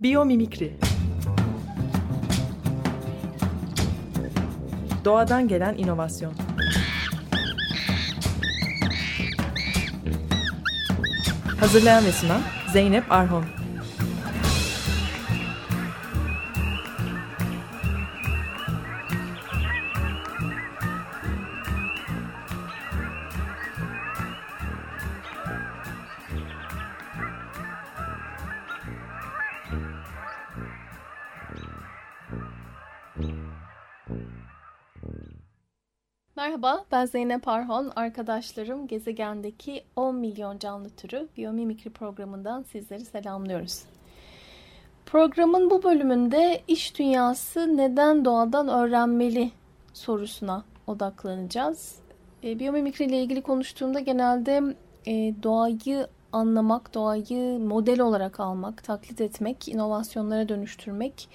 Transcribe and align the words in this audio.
Biyomimikri. 0.00 0.72
Doğadan 5.04 5.48
gelen 5.48 5.74
inovasyon. 5.78 6.32
Hazırlayan 11.60 12.04
ve 12.04 12.12
Zeynep 12.72 13.12
Arhon 13.12 13.44
Merhaba, 36.60 36.84
ben 36.92 37.06
Zeynep 37.06 37.48
Arhon. 37.48 37.92
Arkadaşlarım 37.96 38.86
gezegendeki 38.86 39.84
10 39.96 40.16
milyon 40.16 40.58
canlı 40.58 40.90
türü 40.90 41.28
biyomimikri 41.36 41.90
programından 41.90 42.62
sizleri 42.62 43.04
selamlıyoruz. 43.04 43.82
Programın 45.06 45.70
bu 45.70 45.82
bölümünde 45.82 46.62
iş 46.68 46.98
dünyası 46.98 47.76
neden 47.76 48.24
doğadan 48.24 48.68
öğrenmeli 48.68 49.50
sorusuna 49.92 50.64
odaklanacağız. 50.86 51.94
E, 52.44 52.58
biyomimikri 52.58 53.04
ile 53.04 53.22
ilgili 53.22 53.42
konuştuğumda 53.42 54.00
genelde 54.00 54.62
e, 55.06 55.12
doğayı 55.42 56.06
anlamak, 56.32 56.94
doğayı 56.94 57.58
model 57.58 58.00
olarak 58.00 58.40
almak, 58.40 58.84
taklit 58.84 59.20
etmek, 59.20 59.68
inovasyonlara 59.68 60.48
dönüştürmek 60.48 61.28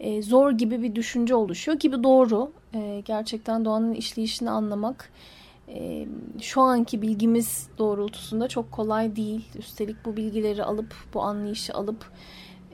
e, 0.00 0.22
zor 0.22 0.50
gibi 0.50 0.82
bir 0.82 0.94
düşünce 0.94 1.34
oluşuyor 1.34 1.78
gibi 1.78 2.02
doğru. 2.02 2.52
E, 2.74 3.02
gerçekten 3.04 3.64
doğanın 3.64 3.94
işleyişini 3.94 4.50
anlamak 4.50 5.10
e, 5.68 6.06
şu 6.40 6.60
anki 6.60 7.02
bilgimiz 7.02 7.68
doğrultusunda 7.78 8.48
çok 8.48 8.72
kolay 8.72 9.16
değil. 9.16 9.44
Üstelik 9.58 9.96
bu 10.04 10.16
bilgileri 10.16 10.64
alıp, 10.64 10.94
bu 11.14 11.22
anlayışı 11.22 11.74
alıp 11.74 12.10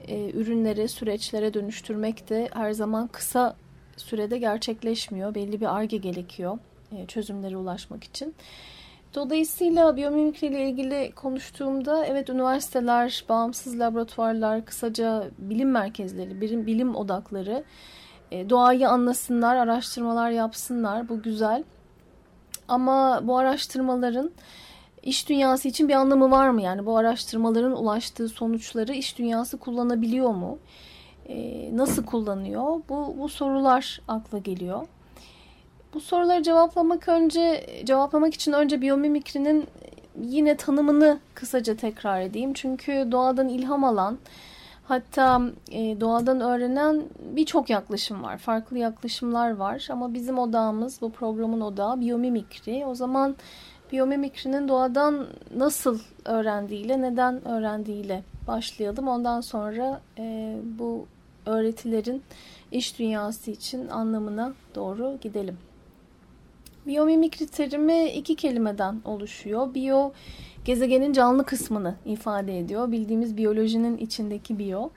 e, 0.07 0.31
ürünlere, 0.31 0.87
süreçlere 0.87 1.53
dönüştürmek 1.53 2.29
de 2.29 2.49
her 2.53 2.71
zaman 2.71 3.07
kısa 3.07 3.55
sürede 3.97 4.37
gerçekleşmiyor. 4.37 5.35
Belli 5.35 5.61
bir 5.61 5.75
arge 5.75 5.97
gerekiyor 5.97 6.57
e, 6.91 7.05
çözümlere 7.05 7.57
ulaşmak 7.57 8.03
için. 8.03 8.35
Dolayısıyla 9.15 9.95
biyomimikri 9.95 10.47
ile 10.47 10.69
ilgili 10.69 11.11
konuştuğumda 11.15 12.05
evet 12.05 12.29
üniversiteler, 12.29 13.25
bağımsız 13.29 13.79
laboratuvarlar, 13.79 14.65
kısaca 14.65 15.27
bilim 15.37 15.71
merkezleri, 15.71 16.41
bilim, 16.41 16.65
bilim 16.67 16.95
odakları 16.95 17.63
e, 18.31 18.49
doğayı 18.49 18.89
anlasınlar, 18.89 19.55
araştırmalar 19.55 20.29
yapsınlar. 20.29 21.09
Bu 21.09 21.21
güzel. 21.21 21.63
Ama 22.67 23.21
bu 23.23 23.37
araştırmaların 23.37 24.31
iş 25.03 25.29
dünyası 25.29 25.67
için 25.67 25.89
bir 25.89 25.93
anlamı 25.93 26.31
var 26.31 26.49
mı? 26.49 26.61
Yani 26.61 26.85
bu 26.85 26.97
araştırmaların 26.97 27.83
ulaştığı 27.83 28.29
sonuçları 28.29 28.93
iş 28.93 29.17
dünyası 29.17 29.57
kullanabiliyor 29.57 30.29
mu? 30.29 30.57
E, 31.25 31.69
nasıl 31.77 32.05
kullanıyor? 32.05 32.81
Bu, 32.89 33.15
bu 33.17 33.29
sorular 33.29 34.01
akla 34.07 34.37
geliyor. 34.37 34.87
Bu 35.93 35.99
soruları 35.99 36.43
cevaplamak 36.43 37.09
önce 37.09 37.65
cevaplamak 37.85 38.33
için 38.33 38.51
önce 38.51 38.81
biyomimikrinin 38.81 39.67
yine 40.21 40.57
tanımını 40.57 41.19
kısaca 41.33 41.75
tekrar 41.75 42.21
edeyim. 42.21 42.53
Çünkü 42.53 43.07
doğadan 43.11 43.49
ilham 43.49 43.83
alan 43.83 44.17
hatta 44.83 45.41
e, 45.71 46.01
doğadan 46.01 46.41
öğrenen 46.41 47.03
birçok 47.19 47.69
yaklaşım 47.69 48.23
var. 48.23 48.37
Farklı 48.37 48.77
yaklaşımlar 48.77 49.55
var 49.55 49.87
ama 49.91 50.13
bizim 50.13 50.39
odağımız 50.39 51.01
bu 51.01 51.11
programın 51.11 51.61
odağı 51.61 51.99
biyomimikri. 51.99 52.85
O 52.85 52.95
zaman 52.95 53.35
biyomimikrinin 53.91 54.67
doğadan 54.67 55.27
nasıl 55.55 55.99
öğrendiğiyle, 56.25 57.01
neden 57.01 57.47
öğrendiğiyle 57.47 58.23
başlayalım. 58.47 59.07
Ondan 59.07 59.41
sonra 59.41 60.01
e, 60.17 60.55
bu 60.79 61.05
öğretilerin 61.45 62.23
iş 62.71 62.99
dünyası 62.99 63.51
için 63.51 63.87
anlamına 63.87 64.53
doğru 64.75 65.17
gidelim. 65.21 65.57
Biyomimikri 66.87 67.47
terimi 67.47 68.09
iki 68.09 68.35
kelimeden 68.35 69.01
oluşuyor. 69.05 69.73
Biyo 69.73 70.11
gezegenin 70.65 71.13
canlı 71.13 71.45
kısmını 71.45 71.95
ifade 72.05 72.59
ediyor. 72.59 72.91
Bildiğimiz 72.91 73.37
biyolojinin 73.37 73.97
içindeki 73.97 74.59
biyo. 74.59 74.89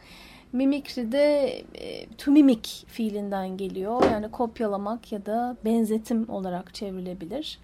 Mimikri 0.53 1.13
de 1.13 1.47
e, 1.75 2.07
to 2.19 2.31
mimic 2.31 2.69
fiilinden 2.87 3.57
geliyor. 3.57 4.03
Yani 4.13 4.31
kopyalamak 4.31 5.13
ya 5.13 5.27
da 5.27 5.57
benzetim 5.65 6.31
olarak 6.31 6.75
çevrilebilir. 6.75 7.59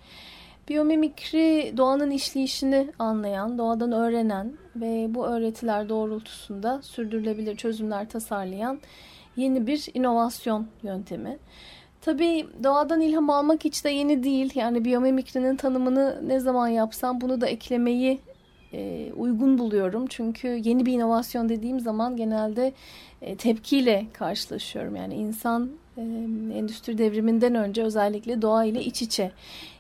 Biyomimikri 0.69 1.75
doğanın 1.77 2.11
işleyişini 2.11 2.89
anlayan, 2.99 3.59
doğadan 3.59 3.93
öğrenen 3.93 4.53
ve 4.77 5.15
bu 5.15 5.27
öğretiler 5.27 5.89
doğrultusunda 5.89 6.83
sürdürülebilir 6.83 7.57
çözümler 7.57 8.09
tasarlayan 8.09 8.81
yeni 9.37 9.67
bir 9.67 9.89
inovasyon 9.95 10.67
yöntemi. 10.83 11.39
Tabii 12.01 12.47
doğadan 12.65 13.01
ilham 13.01 13.31
almak 13.31 13.65
hiç 13.65 13.85
de 13.85 13.91
yeni 13.91 14.23
değil. 14.23 14.53
Yani 14.55 14.85
biyomimikrinin 14.85 15.57
tanımını 15.57 16.21
ne 16.27 16.41
zaman 16.41 16.69
yapsam 16.69 17.21
bunu 17.21 17.41
da 17.41 17.47
eklemeyi 17.47 18.21
e, 18.73 19.13
uygun 19.17 19.59
buluyorum. 19.59 20.07
Çünkü 20.07 20.49
yeni 20.49 20.87
bir 20.87 20.93
inovasyon 20.93 21.49
dediğim 21.49 21.81
zaman 21.81 22.17
genelde 22.17 22.73
e, 23.23 23.37
tepkiyle 23.37 24.07
karşılaşıyorum. 24.13 24.97
Yani 24.97 25.15
insan 25.15 25.71
e, 25.97 26.03
endüstri 26.55 26.99
devriminden 26.99 27.55
önce 27.55 27.83
özellikle 27.83 28.43
doğa 28.43 28.65
ile 28.65 28.85
iç 28.85 29.03
içe 29.03 29.33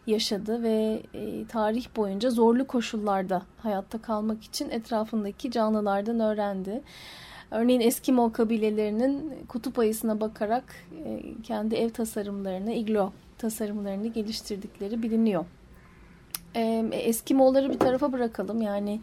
yaşadı 0.06 0.62
ve 0.62 1.02
e, 1.14 1.46
tarih 1.46 1.86
boyunca 1.96 2.30
zorlu 2.30 2.66
koşullarda 2.66 3.42
hayatta 3.58 3.98
kalmak 3.98 4.44
için 4.44 4.70
etrafındaki 4.70 5.50
canlılardan 5.50 6.20
öğrendi. 6.20 6.82
Örneğin 7.50 7.80
Eskimo 7.80 8.32
kabilelerinin 8.32 9.34
kutup 9.48 9.78
ayısına 9.78 10.20
bakarak 10.20 10.64
e, 11.04 11.22
kendi 11.42 11.74
ev 11.74 11.90
tasarımlarını, 11.90 12.72
iglo 12.72 13.12
tasarımlarını 13.38 14.06
geliştirdikleri 14.06 15.02
biliniyor. 15.02 15.44
E, 16.54 16.84
Eskimoları 16.92 17.70
bir 17.70 17.78
tarafa 17.78 18.12
bırakalım. 18.12 18.62
Yani 18.62 19.00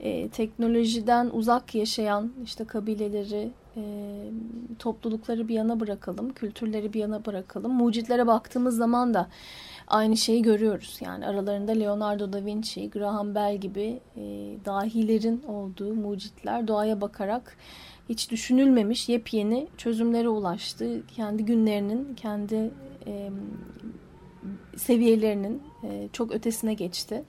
e, 0.00 0.28
teknolojiden 0.28 1.30
uzak 1.32 1.74
yaşayan 1.74 2.32
işte 2.44 2.64
kabileleri, 2.64 3.50
toplulukları 4.78 5.48
bir 5.48 5.54
yana 5.54 5.80
bırakalım, 5.80 6.32
kültürleri 6.32 6.92
bir 6.92 7.00
yana 7.00 7.24
bırakalım. 7.24 7.72
Mucitlere 7.72 8.26
baktığımız 8.26 8.76
zaman 8.76 9.14
da 9.14 9.28
aynı 9.90 10.16
şeyi 10.16 10.42
görüyoruz. 10.42 10.98
Yani 11.00 11.26
aralarında 11.26 11.72
Leonardo 11.72 12.32
da 12.32 12.44
Vinci, 12.44 12.90
Graham 12.90 13.34
Bell 13.34 13.56
gibi 13.56 14.00
e, 14.16 14.22
dahilerin 14.64 15.42
olduğu 15.42 15.94
mucitler 15.94 16.68
doğaya 16.68 17.00
bakarak 17.00 17.56
hiç 18.08 18.30
düşünülmemiş 18.30 19.08
yepyeni 19.08 19.68
çözümlere 19.76 20.28
ulaştı. 20.28 21.02
Kendi 21.16 21.44
günlerinin, 21.44 22.14
kendi 22.14 22.70
e, 23.06 23.30
seviyelerinin 24.76 25.62
e, 25.84 26.08
çok 26.12 26.32
ötesine 26.32 26.74
geçti. 26.74 27.24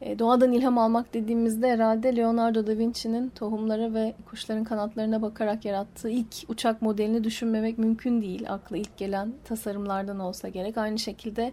E, 0.00 0.18
doğadan 0.18 0.52
ilham 0.52 0.78
almak 0.78 1.14
dediğimizde 1.14 1.70
herhalde 1.70 2.16
Leonardo 2.16 2.66
da 2.66 2.78
Vinci'nin 2.78 3.28
tohumlara 3.28 3.94
ve 3.94 4.14
kuşların 4.30 4.64
kanatlarına 4.64 5.22
bakarak 5.22 5.64
yarattığı 5.64 6.10
ilk 6.10 6.34
uçak 6.48 6.82
modelini 6.82 7.24
düşünmemek 7.24 7.78
mümkün 7.78 8.22
değil. 8.22 8.52
Akla 8.52 8.76
ilk 8.76 8.96
gelen 8.96 9.32
tasarımlardan 9.44 10.18
olsa 10.18 10.48
gerek. 10.48 10.78
Aynı 10.78 10.98
şekilde 10.98 11.52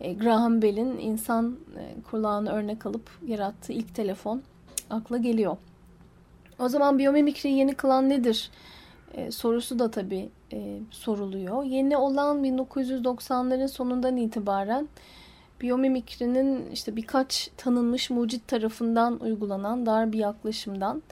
e, 0.00 0.12
Graham 0.12 0.62
Bell'in 0.62 0.98
insan 0.98 1.56
e, 1.78 2.02
kulağını 2.10 2.52
örnek 2.52 2.86
alıp 2.86 3.10
yarattığı 3.26 3.72
ilk 3.72 3.94
telefon 3.94 4.42
akla 4.90 5.16
geliyor. 5.16 5.56
O 6.58 6.68
zaman 6.68 6.98
biyomimikriyi 6.98 7.56
yeni 7.56 7.74
kılan 7.74 8.08
nedir? 8.08 8.50
Sorusu 9.30 9.78
da 9.78 9.90
tabii 9.90 10.28
soruluyor. 10.90 11.64
Yeni 11.64 11.96
olan 11.96 12.44
1990'ların 12.44 13.68
sonundan 13.68 14.16
itibaren 14.16 14.88
biyomimikrinin 15.62 16.70
işte 16.70 16.96
birkaç 16.96 17.50
tanınmış 17.56 18.10
mucit 18.10 18.48
tarafından 18.48 19.20
uygulanan 19.20 19.86
dar 19.86 20.12
bir 20.12 20.18
yaklaşımdan 20.18 21.02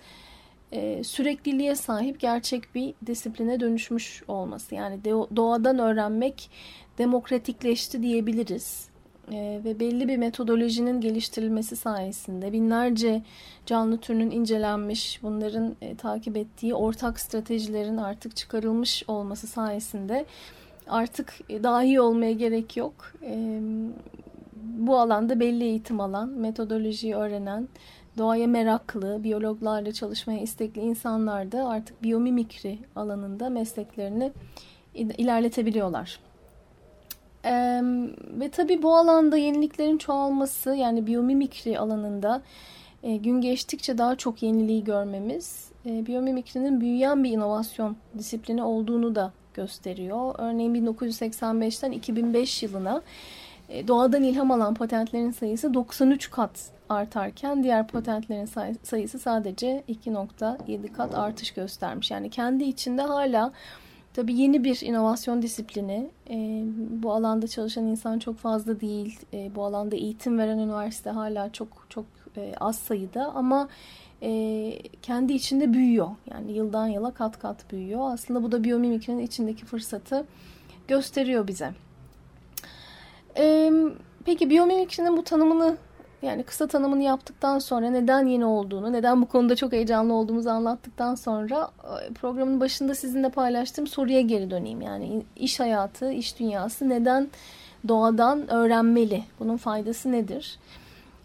e, 0.73 1.05
sürekliliğe 1.05 1.75
sahip 1.75 2.21
gerçek 2.21 2.75
bir 2.75 2.95
disipline 3.07 3.61
dönüşmüş 3.61 4.23
olması. 4.29 4.75
Yani 4.75 5.05
doğadan 5.37 5.79
öğrenmek 5.79 6.51
demokratikleşti 6.99 8.03
diyebiliriz. 8.03 8.91
E, 9.33 9.61
ve 9.65 9.81
belli 9.81 10.09
bir 10.09 10.17
metodolojinin 10.17 11.01
geliştirilmesi 11.01 11.77
sayesinde 11.77 12.53
binlerce 12.53 13.23
canlı 13.67 13.99
türünün 13.99 14.31
incelenmiş, 14.31 15.23
bunların 15.23 15.77
e, 15.81 15.95
takip 15.95 16.37
ettiği 16.37 16.75
ortak 16.75 17.21
stratejilerin 17.21 17.97
artık 17.97 18.37
çıkarılmış 18.37 19.05
olması 19.09 19.47
sayesinde 19.47 20.25
artık 20.89 21.39
e, 21.49 21.63
dahi 21.63 22.01
olmaya 22.01 22.33
gerek 22.33 22.77
yok. 22.77 23.13
E, 23.23 23.61
bu 24.79 24.99
alanda 24.99 25.41
belli 25.41 25.65
eğitim 25.65 26.01
alan, 26.01 26.29
metodolojiyi 26.29 27.15
öğrenen, 27.15 27.69
doğaya 28.19 28.47
meraklı, 28.47 29.25
biyologlarla 29.25 29.93
çalışmaya 29.93 30.41
istekli 30.41 30.81
insanlar 30.81 31.53
da 31.53 31.69
artık 31.69 32.03
biyomimikri 32.03 32.79
alanında 32.97 33.51
mesleklerini 33.51 34.33
ilerletebiliyorlar. 34.95 36.21
Ee, 37.45 37.81
ve 38.41 38.51
tabii 38.51 38.83
bu 38.83 38.97
alanda 38.97 39.37
yeniliklerin 39.37 39.99
çoğalması 39.99 40.75
yani 40.75 41.07
biyomimikri 41.07 41.79
alanında 41.79 42.43
e, 43.03 43.17
gün 43.17 43.41
geçtikçe 43.41 43.99
daha 43.99 44.17
çok 44.17 44.43
yeniliği 44.43 44.85
görmemiz 44.85 45.71
e, 45.87 46.07
biyomimikrinin 46.07 46.81
büyüyen 46.81 47.25
bir 47.25 47.31
inovasyon 47.31 47.97
disiplini 48.19 48.63
olduğunu 48.63 49.15
da 49.15 49.33
gösteriyor. 49.55 50.35
Örneğin 50.39 50.75
1985'ten 50.75 51.93
2005 51.93 52.63
yılına 52.63 53.03
doğadan 53.89 54.23
ilham 54.23 54.51
alan 54.51 54.75
patentlerin 54.75 55.31
sayısı 55.31 55.75
93 55.75 56.31
kat 56.31 56.71
artarken 56.89 57.63
diğer 57.63 57.87
patentlerin 57.87 58.45
say 58.45 58.75
sayısı 58.83 59.19
sadece 59.19 59.85
2.7 59.89 60.93
kat 60.93 61.15
artış 61.15 61.51
göstermiş. 61.51 62.11
Yani 62.11 62.31
kendi 62.31 62.65
içinde 62.65 63.03
hala 63.03 63.53
tabii 64.15 64.35
yeni 64.35 64.65
bir 64.65 64.81
inovasyon 64.81 65.43
disiplini. 65.43 66.11
E, 66.31 66.65
bu 67.03 67.13
alanda 67.13 67.49
çalışan 67.49 67.87
insan 67.87 68.19
çok 68.19 68.39
fazla 68.39 68.81
değil. 68.81 69.19
E, 69.35 69.55
bu 69.55 69.65
alanda 69.65 69.97
eğitim 69.97 70.39
veren 70.39 70.59
üniversite 70.59 71.11
hala 71.11 71.53
çok 71.53 71.87
çok 71.89 72.05
e, 72.37 72.55
az 72.61 72.79
sayıda 72.79 73.33
ama 73.35 73.69
e, 74.23 74.73
kendi 75.03 75.33
içinde 75.33 75.73
büyüyor. 75.73 76.11
Yani 76.31 76.53
yıldan 76.53 76.87
yıla 76.87 77.11
kat 77.11 77.39
kat 77.39 77.73
büyüyor. 77.73 78.13
Aslında 78.13 78.43
bu 78.43 78.53
da 78.53 78.65
biyomimikrinin 78.65 79.23
içindeki 79.23 79.65
fırsatı 79.65 80.27
gösteriyor 80.89 81.49
bize. 81.49 81.73
E, 83.37 83.73
peki 84.25 84.51
biyomimikrinin 84.51 85.17
bu 85.17 85.25
tanımını 85.25 85.77
yani 86.23 86.43
kısa 86.43 86.67
tanımını 86.67 87.03
yaptıktan 87.03 87.59
sonra 87.59 87.91
neden 87.91 88.27
yeni 88.27 88.45
olduğunu, 88.45 88.93
neden 88.93 89.23
bu 89.23 89.27
konuda 89.27 89.57
çok 89.57 89.73
heyecanlı 89.73 90.15
olduğumuzu 90.15 90.51
anlattıktan 90.51 91.15
sonra 91.15 91.71
e, 91.85 92.13
programın 92.13 92.61
başında 92.61 92.95
sizinle 92.95 93.29
paylaştığım 93.29 93.87
soruya 93.87 94.21
geri 94.21 94.51
döneyim. 94.51 94.81
Yani 94.81 95.23
iş 95.37 95.61
hayatı, 95.61 96.13
iş 96.13 96.39
dünyası 96.39 96.89
neden 96.89 97.29
doğadan 97.89 98.51
öğrenmeli? 98.51 99.25
Bunun 99.41 99.57
faydası 99.57 100.13
nedir? 100.13 100.59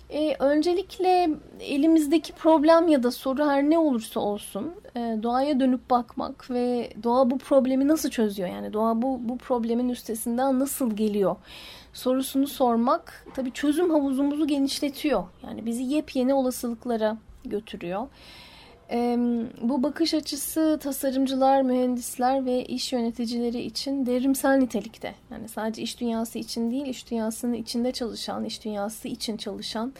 E, 0.09 0.35
öncelikle 0.39 1.29
elimizdeki 1.59 2.33
problem 2.33 2.87
ya 2.87 3.03
da 3.03 3.11
soru 3.11 3.45
her 3.45 3.63
ne 3.63 3.77
olursa 3.77 4.19
olsun 4.19 4.73
e, 4.95 4.99
doğaya 5.23 5.59
dönüp 5.59 5.89
bakmak 5.89 6.51
ve 6.51 6.89
doğa 7.03 7.31
bu 7.31 7.37
problemi 7.37 7.87
nasıl 7.87 8.09
çözüyor? 8.09 8.49
Yani 8.49 8.73
doğa 8.73 9.01
bu, 9.01 9.19
bu 9.21 9.37
problemin 9.37 9.89
üstesinden 9.89 10.59
nasıl 10.59 10.95
geliyor? 10.95 11.35
Sorusunu 11.95 12.47
sormak 12.47 13.25
tabii 13.33 13.51
çözüm 13.51 13.89
havuzumuzu 13.89 14.47
genişletiyor. 14.47 15.23
Yani 15.43 15.65
bizi 15.65 15.83
yepyeni 15.83 16.33
olasılıklara 16.33 17.17
götürüyor. 17.45 18.07
E, 18.91 19.17
bu 19.61 19.83
bakış 19.83 20.13
açısı 20.13 20.79
tasarımcılar, 20.81 21.61
mühendisler 21.61 22.45
ve 22.45 22.65
iş 22.65 22.93
yöneticileri 22.93 23.61
için 23.61 24.05
devrimsel 24.05 24.57
nitelikte. 24.57 25.15
Yani 25.31 25.47
sadece 25.47 25.81
iş 25.81 25.99
dünyası 25.99 26.39
için 26.39 26.71
değil, 26.71 26.85
iş 26.85 27.11
dünyasının 27.11 27.53
içinde 27.53 27.91
çalışan, 27.91 28.45
iş 28.45 28.65
dünyası 28.65 29.07
için 29.07 29.37
çalışan 29.37 29.93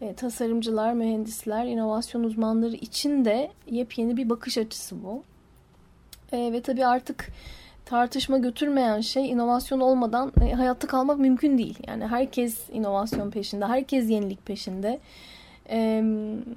e, 0.00 0.14
tasarımcılar, 0.14 0.92
mühendisler, 0.92 1.66
inovasyon 1.66 2.24
uzmanları 2.24 2.74
için 2.74 3.24
de 3.24 3.50
yepyeni 3.70 4.16
bir 4.16 4.30
bakış 4.30 4.58
açısı 4.58 5.04
bu. 5.04 5.22
E, 6.32 6.52
ve 6.52 6.60
tabii 6.62 6.86
artık 6.86 7.28
tartışma 7.88 8.38
götürmeyen 8.38 9.00
şey 9.00 9.30
inovasyon 9.30 9.80
olmadan 9.80 10.32
e, 10.42 10.52
hayatta 10.52 10.86
kalmak 10.86 11.18
mümkün 11.18 11.58
değil. 11.58 11.78
Yani 11.86 12.06
herkes 12.06 12.70
inovasyon 12.70 13.30
peşinde, 13.30 13.66
herkes 13.66 14.10
yenilik 14.10 14.46
peşinde 14.46 15.00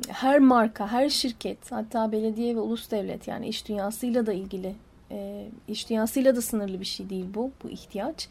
her 0.08 0.40
marka, 0.40 0.88
her 0.88 1.10
şirket, 1.10 1.72
hatta 1.72 2.12
belediye 2.12 2.56
ve 2.56 2.60
ulus 2.60 2.92
devlet 2.92 3.28
yani 3.28 3.48
iş 3.48 3.68
dünyasıyla 3.68 4.26
da 4.26 4.34
ilgili, 4.34 4.76
iş 5.68 5.90
dünyasıyla 5.90 6.36
da 6.36 6.42
sınırlı 6.42 6.80
bir 6.80 6.86
şey 6.86 7.10
değil 7.10 7.26
bu, 7.34 7.52
bu 7.64 7.70
ihtiyaç. 7.70 8.28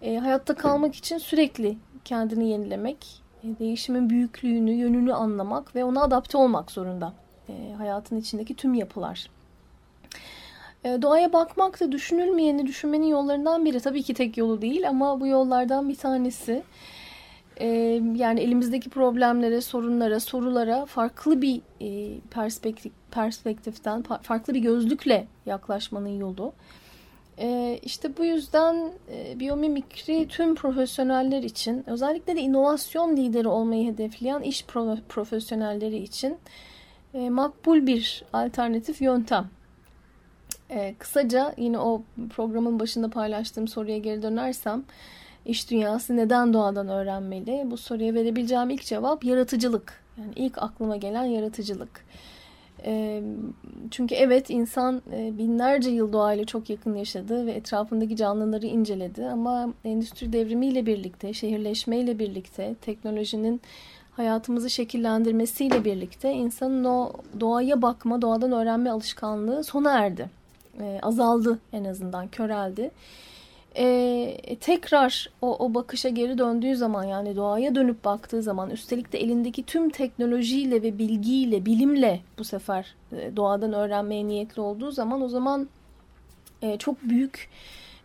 Hayatta 0.00 0.54
kalmak 0.54 0.94
için 0.94 1.18
sürekli 1.18 1.76
kendini 2.04 2.48
yenilemek, 2.48 3.06
değişimin 3.44 4.10
büyüklüğünü, 4.10 4.72
yönünü 4.72 5.14
anlamak 5.14 5.76
ve 5.76 5.84
ona 5.84 6.02
adapte 6.02 6.38
olmak 6.38 6.70
zorunda. 6.70 7.12
Hayatın 7.78 8.16
içindeki 8.16 8.54
tüm 8.54 8.74
yapılar. 8.74 9.30
Doğaya 10.84 11.32
bakmak 11.32 11.80
da 11.80 11.92
düşünülmeyeni 11.92 12.66
düşünmenin 12.66 13.06
yollarından 13.06 13.64
biri. 13.64 13.80
Tabii 13.80 14.02
ki 14.02 14.14
tek 14.14 14.36
yolu 14.36 14.62
değil 14.62 14.88
ama 14.88 15.20
bu 15.20 15.26
yollardan 15.26 15.88
bir 15.88 15.96
tanesi. 15.96 16.62
Ee, 17.56 17.66
yani 18.14 18.40
elimizdeki 18.40 18.90
problemlere, 18.90 19.60
sorunlara, 19.60 20.20
sorulara 20.20 20.86
farklı 20.86 21.42
bir 21.42 21.60
e, 21.80 22.20
perspektif, 22.30 22.92
perspektiften, 23.10 24.02
farklı 24.22 24.54
bir 24.54 24.60
gözlükle 24.60 25.26
yaklaşmanın 25.46 26.18
yolu. 26.18 26.52
İşte 27.82 28.16
bu 28.16 28.24
yüzden 28.24 28.92
e, 29.12 29.40
biyomimikri 29.40 30.28
tüm 30.28 30.54
profesyoneller 30.54 31.42
için, 31.42 31.84
özellikle 31.86 32.36
de 32.36 32.40
inovasyon 32.40 33.16
lideri 33.16 33.48
olmayı 33.48 33.92
hedefleyen 33.92 34.40
iş 34.40 34.64
profesyonelleri 35.08 35.96
için 35.96 36.36
e, 37.14 37.30
makbul 37.30 37.86
bir 37.86 38.24
alternatif 38.32 39.02
yöntem. 39.02 39.50
Kısaca 40.98 41.54
yine 41.56 41.78
o 41.78 42.02
programın 42.30 42.80
başında 42.80 43.10
paylaştığım 43.10 43.68
soruya 43.68 43.98
geri 43.98 44.22
dönersem, 44.22 44.84
İş 45.46 45.70
dünyası 45.70 46.16
neden 46.16 46.52
doğadan 46.52 46.88
öğrenmeli? 46.88 47.62
Bu 47.70 47.76
soruya 47.76 48.14
verebileceğim 48.14 48.70
ilk 48.70 48.82
cevap 48.82 49.24
yaratıcılık. 49.24 50.02
Yani 50.18 50.32
ilk 50.36 50.62
aklıma 50.62 50.96
gelen 50.96 51.24
yaratıcılık. 51.24 52.04
çünkü 53.90 54.14
evet 54.14 54.50
insan 54.50 55.02
binlerce 55.12 55.90
yıl 55.90 56.12
doğayla 56.12 56.44
çok 56.44 56.70
yakın 56.70 56.94
yaşadı 56.94 57.46
ve 57.46 57.52
etrafındaki 57.52 58.16
canlıları 58.16 58.66
inceledi 58.66 59.26
ama 59.26 59.74
endüstri 59.84 60.32
devrimiyle 60.32 60.86
birlikte, 60.86 61.32
şehirleşmeyle 61.32 62.18
birlikte, 62.18 62.74
teknolojinin 62.80 63.60
hayatımızı 64.12 64.70
şekillendirmesiyle 64.70 65.84
birlikte 65.84 66.32
insanın 66.32 66.84
o 66.84 67.12
doğaya 67.40 67.82
bakma, 67.82 68.22
doğadan 68.22 68.52
öğrenme 68.52 68.90
alışkanlığı 68.90 69.64
sona 69.64 69.98
erdi. 69.98 70.41
Azaldı 71.02 71.58
en 71.72 71.84
azından, 71.84 72.28
köreldi 72.28 72.90
e, 73.76 74.56
tekrar 74.60 75.30
o, 75.42 75.56
o 75.66 75.74
bakışa 75.74 76.08
geri 76.08 76.38
döndüğü 76.38 76.76
zaman 76.76 77.04
yani 77.04 77.36
doğaya 77.36 77.74
dönüp 77.74 78.04
baktığı 78.04 78.42
zaman 78.42 78.70
üstelik 78.70 79.12
de 79.12 79.18
elindeki 79.18 79.62
tüm 79.62 79.90
teknolojiyle 79.90 80.82
ve 80.82 80.98
bilgiyle, 80.98 81.66
bilimle 81.66 82.20
bu 82.38 82.44
sefer 82.44 82.94
e, 83.12 83.36
doğadan 83.36 83.72
öğrenmeye 83.72 84.28
niyetli 84.28 84.62
olduğu 84.62 84.90
zaman 84.90 85.22
o 85.22 85.28
zaman 85.28 85.68
e, 86.62 86.78
çok 86.78 87.02
büyük 87.02 87.50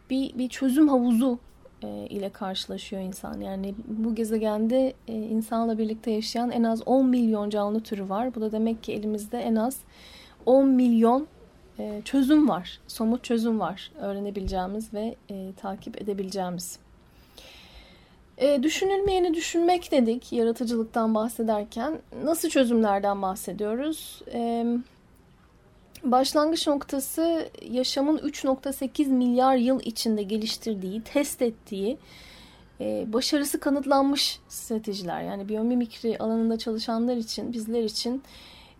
bir, 0.09 0.37
bir 0.37 0.49
çözüm 0.49 0.89
havuzu 0.89 1.39
e, 1.83 1.87
ile 1.87 2.29
karşılaşıyor 2.29 3.01
insan. 3.01 3.41
Yani 3.41 3.75
bu 3.87 4.15
gezegende 4.15 4.93
e, 5.07 5.13
insanla 5.13 5.77
birlikte 5.77 6.11
yaşayan 6.11 6.51
en 6.51 6.63
az 6.63 6.81
10 6.85 7.05
milyon 7.05 7.49
canlı 7.49 7.79
türü 7.79 8.09
var. 8.09 8.35
Bu 8.35 8.41
da 8.41 8.51
demek 8.51 8.83
ki 8.83 8.93
elimizde 8.93 9.39
en 9.39 9.55
az 9.55 9.79
10 10.45 10.67
milyon 10.67 11.27
e, 11.79 12.01
çözüm 12.05 12.49
var, 12.49 12.79
somut 12.87 13.23
çözüm 13.23 13.59
var 13.59 13.91
öğrenebileceğimiz 13.99 14.93
ve 14.93 15.15
e, 15.29 15.51
takip 15.61 16.01
edebileceğimiz. 16.01 16.79
E, 18.37 18.63
düşünülmeyeni 18.63 19.33
düşünmek 19.33 19.91
dedik 19.91 20.33
yaratıcılıktan 20.33 21.15
bahsederken. 21.15 21.99
Nasıl 22.23 22.49
çözümlerden 22.49 23.21
bahsediyoruz? 23.21 24.21
E, 24.33 24.65
başlangıç 26.03 26.67
noktası 26.67 27.49
yaşamın 27.69 28.17
3.8 28.17 29.07
milyar 29.07 29.55
yıl 29.55 29.79
içinde 29.79 30.23
geliştirdiği, 30.23 31.01
test 31.01 31.41
ettiği, 31.41 31.97
e, 32.81 33.13
başarısı 33.13 33.59
kanıtlanmış 33.59 34.39
stratejiler. 34.47 35.21
Yani 35.21 35.49
biyomimikri 35.49 36.17
alanında 36.17 36.57
çalışanlar 36.57 37.15
için, 37.15 37.53
bizler 37.53 37.83
için... 37.83 38.23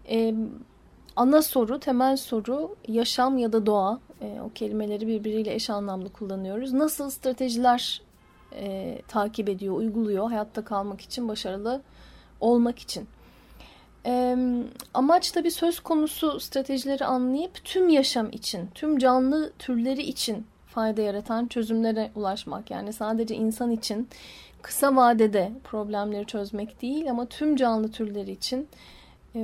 E, 0.10 0.34
ana 1.18 1.42
soru, 1.42 1.80
temel 1.80 2.18
soru 2.18 2.76
yaşam 2.88 3.38
ya 3.38 3.54
da 3.54 3.66
doğa. 3.66 4.00
E, 4.22 4.40
o 4.46 4.50
kelimeleri 4.56 5.08
birbiriyle 5.08 5.54
eş 5.54 5.70
anlamlı 5.70 6.10
kullanıyoruz. 6.10 6.74
Nasıl 6.74 7.10
stratejiler 7.10 8.02
e, 8.56 8.98
takip 9.08 9.50
ediyor, 9.50 9.76
uyguluyor 9.76 10.30
hayatta 10.30 10.66
kalmak 10.66 11.02
için, 11.02 11.28
başarılı 11.28 11.82
olmak 12.40 12.80
için. 12.80 13.08
E, 14.06 14.38
amaç 14.94 15.32
tabii 15.32 15.52
söz 15.52 15.80
konusu 15.80 16.40
stratejileri 16.40 17.06
anlayıp 17.06 17.66
tüm 17.66 17.90
yaşam 17.90 18.30
için, 18.30 18.70
tüm 18.76 18.98
canlı 18.98 19.52
türleri 19.60 20.02
için 20.02 20.46
fayda 20.68 21.02
yaratan 21.02 21.48
çözümlere 21.48 22.12
ulaşmak. 22.16 22.72
Yani 22.72 22.94
sadece 22.94 23.36
insan 23.36 23.72
için 23.72 24.10
kısa 24.62 24.96
vadede 24.96 25.52
problemleri 25.64 26.26
çözmek 26.26 26.82
değil 26.82 27.12
ama 27.12 27.26
tüm 27.26 27.56
canlı 27.56 27.92
türleri 27.92 28.32
için 28.32 28.68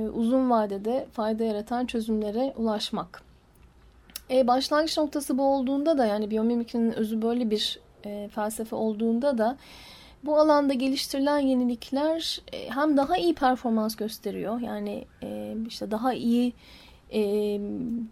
uzun 0.00 0.50
vadede 0.50 1.06
fayda 1.12 1.44
yaratan 1.44 1.86
çözümlere 1.86 2.54
ulaşmak. 2.56 3.22
E, 4.30 4.46
başlangıç 4.46 4.98
noktası 4.98 5.38
bu 5.38 5.42
olduğunda 5.42 5.98
da 5.98 6.06
yani 6.06 6.30
biyomimikrinin 6.30 6.92
özü 6.92 7.22
böyle 7.22 7.50
bir 7.50 7.80
e, 8.06 8.28
felsefe 8.34 8.76
olduğunda 8.76 9.38
da 9.38 9.56
bu 10.24 10.38
alanda 10.38 10.74
geliştirilen 10.74 11.38
yenilikler 11.38 12.40
e, 12.52 12.70
hem 12.70 12.96
daha 12.96 13.16
iyi 13.16 13.34
performans 13.34 13.96
gösteriyor. 13.96 14.60
Yani 14.60 15.04
e, 15.22 15.56
işte 15.68 15.90
daha 15.90 16.14
iyi 16.14 16.52
e, 17.12 17.60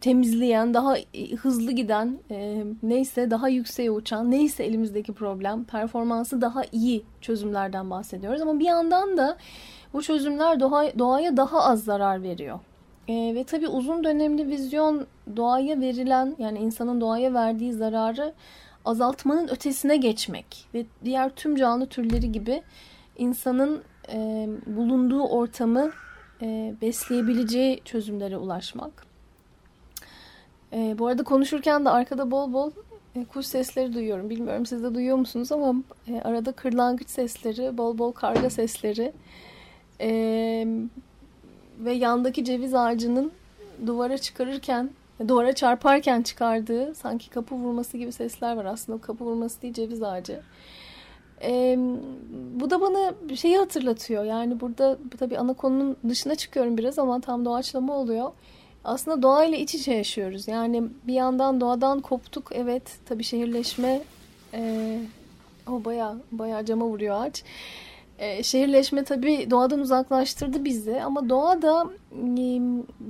temizleyen, 0.00 0.74
daha 0.74 0.96
hızlı 1.38 1.72
giden, 1.72 2.18
e, 2.30 2.64
neyse 2.82 3.30
daha 3.30 3.48
yükseğe 3.48 3.90
uçan, 3.90 4.30
neyse 4.30 4.64
elimizdeki 4.64 5.12
problem, 5.12 5.64
performansı 5.64 6.40
daha 6.40 6.62
iyi 6.72 7.04
çözümlerden 7.20 7.90
bahsediyoruz. 7.90 8.40
Ama 8.40 8.58
bir 8.58 8.64
yandan 8.64 9.16
da 9.16 9.36
bu 9.92 10.02
çözümler 10.02 10.60
doğa, 10.60 10.98
doğaya 10.98 11.36
daha 11.36 11.62
az 11.62 11.84
zarar 11.84 12.22
veriyor. 12.22 12.58
E, 13.08 13.12
ve 13.34 13.44
tabii 13.44 13.68
uzun 13.68 14.04
dönemli 14.04 14.48
vizyon 14.48 15.06
doğaya 15.36 15.80
verilen 15.80 16.36
yani 16.38 16.58
insanın 16.58 17.00
doğaya 17.00 17.34
verdiği 17.34 17.72
zararı 17.72 18.32
azaltmanın 18.84 19.48
ötesine 19.48 19.96
geçmek 19.96 20.68
ve 20.74 20.86
diğer 21.04 21.30
tüm 21.30 21.56
canlı 21.56 21.86
türleri 21.86 22.32
gibi 22.32 22.62
insanın 23.18 23.82
e, 24.12 24.48
bulunduğu 24.66 25.22
ortamı 25.22 25.90
e, 26.42 26.74
besleyebileceği 26.82 27.80
çözümlere 27.84 28.36
ulaşmak. 28.36 29.06
E, 30.72 30.98
bu 30.98 31.06
arada 31.06 31.24
konuşurken 31.24 31.84
de 31.84 31.90
arkada 31.90 32.30
bol 32.30 32.52
bol 32.52 32.70
e, 33.16 33.24
kuş 33.24 33.46
sesleri 33.46 33.94
duyuyorum. 33.94 34.30
Bilmiyorum 34.30 34.66
siz 34.66 34.82
de 34.82 34.94
duyuyor 34.94 35.16
musunuz 35.16 35.52
ama 35.52 35.74
e, 36.08 36.20
arada 36.20 36.52
kırlangıç 36.52 37.10
sesleri, 37.10 37.78
bol 37.78 37.98
bol 37.98 38.12
karga 38.12 38.50
sesleri 38.50 39.12
e, 40.02 40.66
ve 41.78 41.92
yandaki 41.92 42.44
ceviz 42.44 42.74
ağacının 42.74 43.32
duvara 43.86 44.18
çıkarırken, 44.18 44.90
duvara 45.28 45.52
çarparken 45.52 46.22
çıkardığı 46.22 46.94
sanki 46.94 47.30
kapı 47.30 47.54
vurması 47.54 47.98
gibi 47.98 48.12
sesler 48.12 48.56
var. 48.56 48.64
Aslında 48.64 49.00
kapı 49.00 49.24
vurması 49.24 49.62
değil 49.62 49.74
ceviz 49.74 50.02
ağacı. 50.02 50.40
E, 51.42 51.78
bu 52.60 52.70
da 52.70 52.80
bana 52.80 53.14
bir 53.28 53.36
şeyi 53.36 53.58
hatırlatıyor. 53.58 54.24
Yani 54.24 54.60
burada 54.60 54.98
tabii 55.18 55.38
ana 55.38 55.54
konunun 55.54 55.96
dışına 56.08 56.34
çıkıyorum 56.34 56.78
biraz 56.78 56.98
ama 56.98 57.20
tam 57.20 57.44
doğaçlama 57.44 57.96
oluyor. 57.96 58.30
Aslında 58.84 59.22
doğayla 59.22 59.58
iç 59.58 59.74
içe 59.74 59.92
yaşıyoruz. 59.94 60.48
Yani 60.48 60.82
bir 61.06 61.14
yandan 61.14 61.60
doğadan 61.60 62.00
koptuk. 62.00 62.50
Evet 62.54 62.82
tabii 63.06 63.24
şehirleşme 63.24 64.02
e, 64.54 64.98
o 65.70 65.84
baya 65.84 66.16
baya 66.32 66.64
cama 66.64 66.86
vuruyor 66.86 67.24
ağaç. 67.24 67.44
E, 68.22 68.42
şehirleşme 68.42 69.04
tabii 69.04 69.50
doğadan 69.50 69.80
uzaklaştırdı 69.80 70.64
bizi 70.64 71.02
ama 71.02 71.28
doğa 71.28 71.62
da 71.62 71.86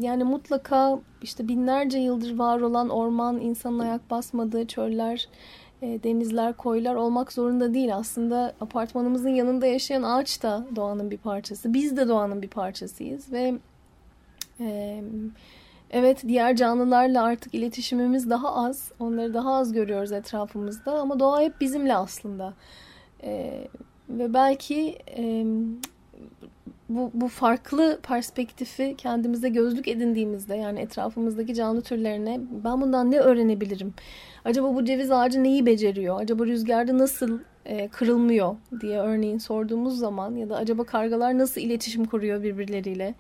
yani 0.01 0.25
mutlaka 0.25 0.99
işte 1.23 1.49
binlerce 1.49 1.99
yıldır 1.99 2.39
var 2.39 2.61
olan 2.61 2.89
orman, 2.89 3.41
insanın 3.41 3.79
ayak 3.79 4.11
basmadığı 4.11 4.67
çöller, 4.67 5.29
e, 5.83 6.03
denizler, 6.03 6.57
koylar 6.57 6.95
olmak 6.95 7.33
zorunda 7.33 7.75
değil. 7.75 7.97
Aslında 7.97 8.55
apartmanımızın 8.61 9.29
yanında 9.29 9.67
yaşayan 9.67 10.03
ağaç 10.03 10.43
da 10.43 10.67
doğanın 10.77 11.11
bir 11.11 11.19
parçası. 11.19 11.75
Biz 11.75 11.97
de 11.97 12.09
doğanın 12.09 12.43
bir 12.43 12.49
parçasıyız 12.49 13.33
ve 13.33 13.55
e, 14.61 15.03
evet 15.91 16.23
diğer 16.29 16.57
canlılarla 16.57 17.23
artık 17.23 17.55
iletişimimiz 17.55 18.31
daha 18.31 18.55
az. 18.55 18.93
Onları 19.01 19.35
daha 19.35 19.55
az 19.55 19.73
görüyoruz 19.73 20.13
etrafımızda 20.13 20.93
ama 20.93 21.21
doğa 21.21 21.41
hep 21.41 21.61
bizimle 21.61 21.97
aslında. 21.97 22.55
E, 23.23 23.65
ve 24.09 24.35
belki 24.35 24.99
e, 25.17 25.45
bu, 26.89 27.11
bu 27.15 27.29
farklı 27.29 28.01
perspektifi 28.03 28.95
kendimize 28.99 29.49
gözlük 29.49 29.89
edindiğimizde 29.89 30.55
yani 30.57 30.81
etrafımızdaki 30.81 31.55
canlı 31.55 31.83
türlerine 31.83 32.41
ben 32.65 32.81
bundan 32.81 33.11
ne 33.11 33.19
öğrenebilirim? 33.19 33.95
Acaba 34.45 34.75
bu 34.75 34.85
ceviz 34.85 35.11
ağacı 35.11 35.43
neyi 35.45 35.67
beceriyor? 35.67 36.21
Acaba 36.21 36.47
rüzgarda 36.47 36.99
nasıl 36.99 37.39
e, 37.65 37.89
kırılmıyor 37.89 38.57
diye 38.81 38.99
örneğin 38.99 39.39
sorduğumuz 39.39 39.99
zaman 39.99 40.37
ya 40.37 40.49
da 40.49 40.57
acaba 40.57 40.85
kargalar 40.85 41.39
nasıl 41.39 41.61
iletişim 41.61 42.05
kuruyor 42.05 42.43
birbirleriyle? 42.43 43.15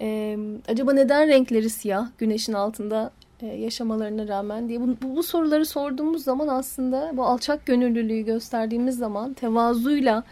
E, 0.00 0.38
acaba 0.68 0.92
neden 0.92 1.28
renkleri 1.28 1.70
siyah 1.70 2.08
güneşin 2.18 2.52
altında 2.52 3.10
e, 3.42 3.46
yaşamalarına 3.46 4.28
rağmen 4.28 4.68
diye 4.68 4.80
bu, 4.80 4.88
bu, 5.02 5.16
bu 5.16 5.22
soruları 5.22 5.66
sorduğumuz 5.66 6.24
zaman 6.24 6.48
aslında 6.48 7.12
bu 7.14 7.24
alçak 7.24 7.66
gönüllülüğü 7.66 8.24
gösterdiğimiz 8.24 8.96
zaman 8.96 9.32
tevazuyla 9.32 10.24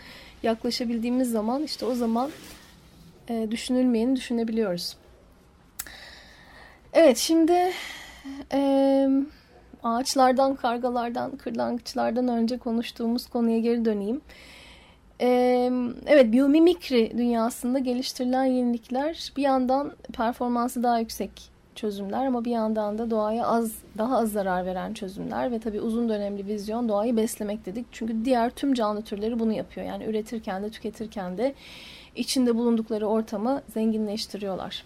yaklaşabildiğimiz 0.42 1.30
zaman 1.30 1.62
işte 1.62 1.86
o 1.86 1.94
zaman 1.94 2.30
e, 3.28 3.50
düşünülmeyeni 3.50 4.16
düşünebiliyoruz. 4.16 4.96
Evet 6.92 7.18
şimdi 7.18 7.72
e, 8.52 9.08
ağaçlardan, 9.82 10.54
kargalardan, 10.54 11.36
kırlangıçlardan 11.36 12.28
önce 12.28 12.58
konuştuğumuz 12.58 13.26
konuya 13.26 13.58
geri 13.58 13.84
döneyim. 13.84 14.20
E, 15.20 15.28
evet 16.06 16.32
biyomimikri 16.32 17.12
dünyasında 17.18 17.78
geliştirilen 17.78 18.44
yenilikler 18.44 19.32
bir 19.36 19.42
yandan 19.42 19.92
performansı 20.12 20.82
daha 20.82 20.98
yüksek 20.98 21.53
çözümler 21.74 22.26
ama 22.26 22.44
bir 22.44 22.50
yandan 22.50 22.98
da 22.98 23.10
doğaya 23.10 23.46
az 23.46 23.72
daha 23.98 24.18
az 24.18 24.32
zarar 24.32 24.66
veren 24.66 24.94
çözümler 24.94 25.52
ve 25.52 25.58
tabii 25.58 25.80
uzun 25.80 26.08
dönemli 26.08 26.46
vizyon 26.46 26.88
doğayı 26.88 27.16
beslemek 27.16 27.66
dedik. 27.66 27.86
Çünkü 27.92 28.24
diğer 28.24 28.50
tüm 28.50 28.74
canlı 28.74 29.02
türleri 29.02 29.38
bunu 29.38 29.52
yapıyor. 29.52 29.86
Yani 29.86 30.04
üretirken 30.04 30.62
de 30.62 30.70
tüketirken 30.70 31.38
de 31.38 31.54
içinde 32.16 32.56
bulundukları 32.56 33.06
ortamı 33.06 33.62
zenginleştiriyorlar. 33.74 34.84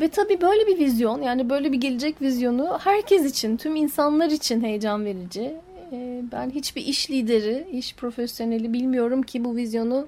Ve 0.00 0.08
tabii 0.08 0.40
böyle 0.40 0.66
bir 0.66 0.78
vizyon 0.78 1.22
yani 1.22 1.50
böyle 1.50 1.72
bir 1.72 1.80
gelecek 1.80 2.22
vizyonu 2.22 2.78
herkes 2.78 3.24
için, 3.24 3.56
tüm 3.56 3.76
insanlar 3.76 4.30
için 4.30 4.62
heyecan 4.62 5.04
verici. 5.04 5.56
Ee, 5.92 6.22
ben 6.32 6.50
hiçbir 6.50 6.86
iş 6.86 7.10
lideri, 7.10 7.66
iş 7.72 7.94
profesyoneli 7.94 8.72
bilmiyorum 8.72 9.22
ki 9.22 9.44
bu 9.44 9.56
vizyonu 9.56 10.06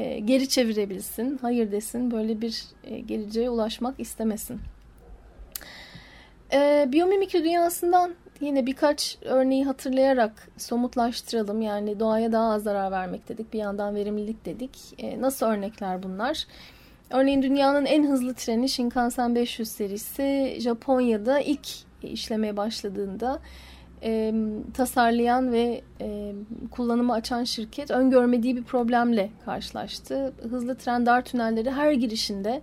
e, 0.00 0.18
geri 0.18 0.48
çevirebilsin, 0.48 1.38
hayır 1.42 1.72
desin, 1.72 2.10
böyle 2.10 2.40
bir 2.40 2.64
e, 2.84 3.00
geleceğe 3.00 3.50
ulaşmak 3.50 4.00
istemesin. 4.00 4.60
E, 6.52 6.88
biyomimikri 6.92 7.44
dünyasından 7.44 8.14
yine 8.40 8.66
birkaç 8.66 9.18
örneği 9.22 9.64
hatırlayarak 9.64 10.48
somutlaştıralım. 10.56 11.62
Yani 11.62 12.00
doğaya 12.00 12.32
daha 12.32 12.52
az 12.52 12.62
zarar 12.62 12.90
vermek 12.90 13.28
dedik, 13.28 13.52
bir 13.52 13.58
yandan 13.58 13.94
verimlilik 13.94 14.44
dedik. 14.44 14.78
E, 14.98 15.20
nasıl 15.20 15.46
örnekler 15.46 16.02
bunlar? 16.02 16.46
Örneğin 17.10 17.42
dünyanın 17.42 17.86
en 17.86 18.06
hızlı 18.06 18.34
treni 18.34 18.68
Shinkansen 18.68 19.34
500 19.34 19.68
serisi 19.68 20.56
Japonya'da 20.60 21.40
ilk 21.40 21.68
işlemeye 22.02 22.56
başladığında 22.56 23.40
e, 24.02 24.34
tasarlayan 24.74 25.52
ve 25.52 25.80
e, 26.00 26.32
kullanıma 26.70 27.14
açan 27.14 27.44
şirket 27.44 27.90
öngörmediği 27.90 28.56
bir 28.56 28.62
problemle 28.62 29.30
karşılaştı. 29.44 30.32
Hızlı 30.50 30.74
tren 30.74 31.06
dar 31.06 31.24
tünelleri 31.24 31.70
her 31.70 31.92
girişinde 31.92 32.62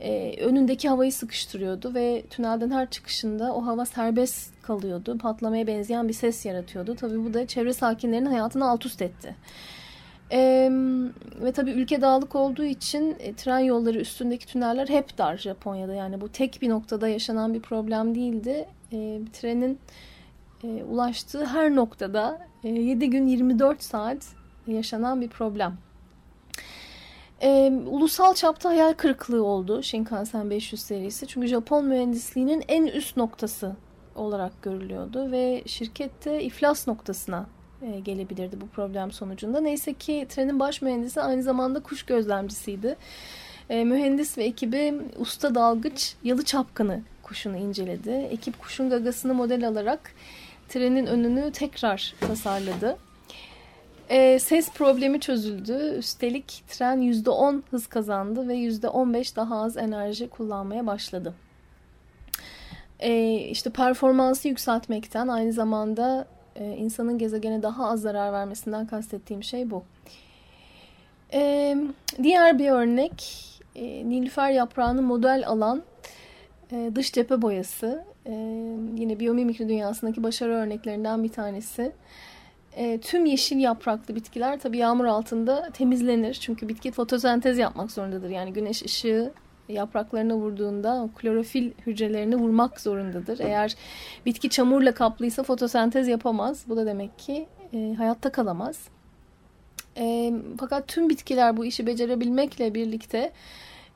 e, 0.00 0.36
önündeki 0.40 0.88
havayı 0.88 1.12
sıkıştırıyordu 1.12 1.94
ve 1.94 2.22
tünelden 2.30 2.70
her 2.70 2.90
çıkışında 2.90 3.54
o 3.54 3.66
hava 3.66 3.84
serbest 3.84 4.62
kalıyordu. 4.62 5.18
Patlamaya 5.18 5.66
benzeyen 5.66 6.08
bir 6.08 6.12
ses 6.12 6.46
yaratıyordu. 6.46 6.94
Tabii 6.94 7.24
bu 7.24 7.34
da 7.34 7.46
çevre 7.46 7.72
sakinlerinin 7.72 8.30
hayatını 8.30 8.68
alt 8.68 8.86
üst 8.86 9.02
etti. 9.02 9.34
Ee, 10.32 10.70
ve 11.42 11.52
tabii 11.52 11.70
ülke 11.70 12.02
dağlık 12.02 12.34
olduğu 12.34 12.64
için 12.64 13.16
e, 13.18 13.34
tren 13.34 13.58
yolları 13.58 13.98
üstündeki 13.98 14.46
tüneller 14.46 14.88
hep 14.88 15.18
dar 15.18 15.36
Japonya'da. 15.36 15.94
Yani 15.94 16.20
bu 16.20 16.28
tek 16.28 16.62
bir 16.62 16.68
noktada 16.68 17.08
yaşanan 17.08 17.54
bir 17.54 17.60
problem 17.60 18.14
değildi. 18.14 18.66
E, 18.92 19.20
trenin 19.32 19.78
e, 20.64 20.84
ulaştığı 20.84 21.46
her 21.46 21.74
noktada 21.76 22.46
e, 22.64 22.68
7 22.68 23.10
gün 23.10 23.26
24 23.26 23.82
saat 23.82 24.26
yaşanan 24.66 25.20
bir 25.20 25.28
problem. 25.28 25.76
E, 27.42 27.72
ulusal 27.86 28.34
çapta 28.34 28.68
hayal 28.68 28.92
kırıklığı 28.92 29.44
oldu 29.44 29.82
Shinkansen 29.82 30.50
500 30.50 30.82
serisi. 30.82 31.26
Çünkü 31.26 31.46
Japon 31.46 31.84
mühendisliğinin 31.84 32.64
en 32.68 32.86
üst 32.86 33.16
noktası 33.16 33.76
olarak 34.14 34.62
görülüyordu 34.62 35.30
ve 35.32 35.62
şirkette 35.66 36.42
iflas 36.42 36.88
noktasına 36.88 37.46
e, 37.82 38.00
gelebilirdi 38.00 38.60
bu 38.60 38.66
problem 38.68 39.12
sonucunda. 39.12 39.60
Neyse 39.60 39.92
ki 39.92 40.26
trenin 40.28 40.60
baş 40.60 40.82
mühendisi 40.82 41.20
aynı 41.20 41.42
zamanda 41.42 41.80
kuş 41.80 42.02
gözlemcisiydi. 42.02 42.96
E, 43.70 43.84
mühendis 43.84 44.38
ve 44.38 44.44
ekibi 44.44 44.94
usta 45.18 45.54
dalgıç 45.54 46.14
yalı 46.24 46.44
çapkını 46.44 47.00
kuşunu 47.22 47.56
inceledi. 47.56 48.10
Ekip 48.10 48.58
kuşun 48.58 48.90
gagasını 48.90 49.34
model 49.34 49.68
alarak 49.68 50.12
trenin 50.70 51.06
önünü 51.06 51.52
tekrar 51.52 52.14
tasarladı. 52.20 52.96
E, 54.08 54.38
ses 54.38 54.70
problemi 54.70 55.20
çözüldü. 55.20 55.94
Üstelik 55.98 56.64
tren 56.68 56.98
%10 56.98 57.62
hız 57.70 57.86
kazandı 57.86 58.48
ve 58.48 58.54
%15 58.54 59.36
daha 59.36 59.62
az 59.62 59.76
enerji 59.76 60.28
kullanmaya 60.28 60.86
başladı. 60.86 61.34
E, 63.00 63.34
işte 63.34 63.70
performansı 63.70 64.48
yükseltmekten 64.48 65.28
aynı 65.28 65.52
zamanda 65.52 66.26
e, 66.56 66.64
insanın 66.64 67.18
gezegene 67.18 67.62
daha 67.62 67.90
az 67.90 68.00
zarar 68.00 68.32
vermesinden 68.32 68.86
kastettiğim 68.86 69.42
şey 69.42 69.70
bu. 69.70 69.84
E, 71.32 71.76
diğer 72.22 72.58
bir 72.58 72.70
örnek 72.70 73.46
e, 73.74 73.84
Nilüfer 74.08 74.50
yaprağını 74.50 75.02
model 75.02 75.44
alan 75.46 75.82
e, 76.72 76.90
dış 76.94 77.12
cephe 77.12 77.42
boyası. 77.42 78.04
E, 78.26 78.32
yine 78.96 79.20
biyomimikri 79.20 79.68
dünyasındaki 79.68 80.22
başarı 80.22 80.52
örneklerinden 80.52 81.24
bir 81.24 81.28
tanesi. 81.28 81.92
e, 82.76 82.98
tüm 83.00 83.26
yeşil 83.26 83.56
yapraklı 83.58 84.14
bitkiler 84.14 84.60
tabii 84.60 84.78
yağmur 84.78 85.04
altında 85.04 85.70
temizlenir. 85.72 86.34
Çünkü 86.34 86.68
bitki 86.68 86.92
fotosentez 86.92 87.58
yapmak 87.58 87.90
zorundadır. 87.90 88.30
Yani 88.30 88.52
güneş 88.52 88.82
ışığı 88.82 89.32
yapraklarına 89.68 90.36
vurduğunda 90.36 91.08
klorofil 91.16 91.72
hücrelerini 91.86 92.36
vurmak 92.36 92.80
zorundadır. 92.80 93.38
Eğer 93.40 93.76
bitki 94.26 94.50
çamurla 94.50 94.94
kaplıysa 94.94 95.42
fotosentez 95.42 96.08
yapamaz. 96.08 96.64
Bu 96.68 96.76
da 96.76 96.86
demek 96.86 97.18
ki 97.18 97.46
e, 97.74 97.94
hayatta 97.98 98.32
kalamaz. 98.32 98.88
E, 99.96 100.32
fakat 100.58 100.88
tüm 100.88 101.08
bitkiler 101.08 101.56
bu 101.56 101.64
işi 101.64 101.86
becerebilmekle 101.86 102.74
birlikte 102.74 103.32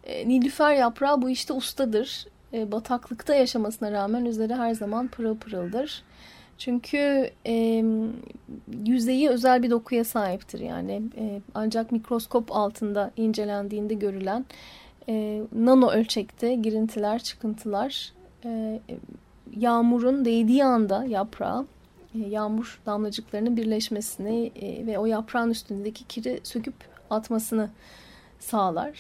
e, 0.05 0.29
Nilüfer 0.29 0.75
yaprağı 0.75 1.23
bu 1.23 1.31
işte 1.31 1.53
ustadır. 1.53 2.27
E, 2.55 2.73
bataklıkta 2.73 3.35
yaşamasına 3.35 3.93
rağmen 3.93 4.25
üzeri 4.25 4.55
her 4.55 4.75
zaman 4.75 5.09
pırıl 5.09 5.37
pırıldır. 5.37 6.03
Çünkü 6.59 7.31
e, 7.47 7.85
yüzeyi 8.87 9.29
özel 9.29 9.63
bir 9.63 9.71
dokuya 9.71 10.05
sahiptir. 10.05 10.61
Yani 10.61 11.03
e, 11.17 11.41
ancak 11.55 11.93
mikroskop 11.93 12.53
altında 12.53 13.11
incelendiğinde 13.17 13.95
görülen 13.95 14.45
e, 15.09 15.43
nano 15.53 15.91
ölçekte 15.91 16.55
girintiler, 16.55 17.23
çıkıntılar 17.23 18.13
e, 18.45 18.81
yağmurun 19.57 20.25
değdiği 20.25 20.65
anda 20.65 21.05
yaprağa 21.05 21.65
e, 22.15 22.19
yağmur 22.19 22.81
damlacıklarının 22.87 23.57
birleşmesini 23.57 24.53
e, 24.63 24.87
ve 24.87 24.99
o 24.99 25.07
yaprağın 25.07 25.51
üstündeki 25.51 26.05
kiri 26.05 26.41
söküp 26.43 26.75
atmasını 27.11 27.71
sağlar. 28.41 28.99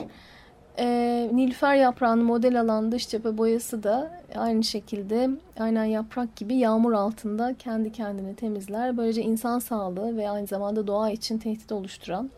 E, 0.78 1.31
Nilüfer 1.33 1.75
yaprağını 1.75 2.25
model 2.25 2.61
alan 2.61 2.93
dış 2.93 3.09
cephe 3.09 3.38
boyası 3.38 3.83
da 3.83 4.23
aynı 4.35 4.64
şekilde 4.64 5.31
aynen 5.59 5.85
yaprak 5.85 6.37
gibi 6.37 6.54
yağmur 6.54 6.93
altında 6.93 7.54
kendi 7.59 7.93
kendini 7.93 8.37
temizler. 8.37 8.97
Böylece 8.97 9.23
insan 9.23 9.59
sağlığı 9.59 10.16
ve 10.16 10.31
aynı 10.31 10.47
zamanda 10.47 10.87
doğa 10.87 11.11
için 11.11 11.38
tehdit 11.38 11.73
oluşturan 11.73 12.31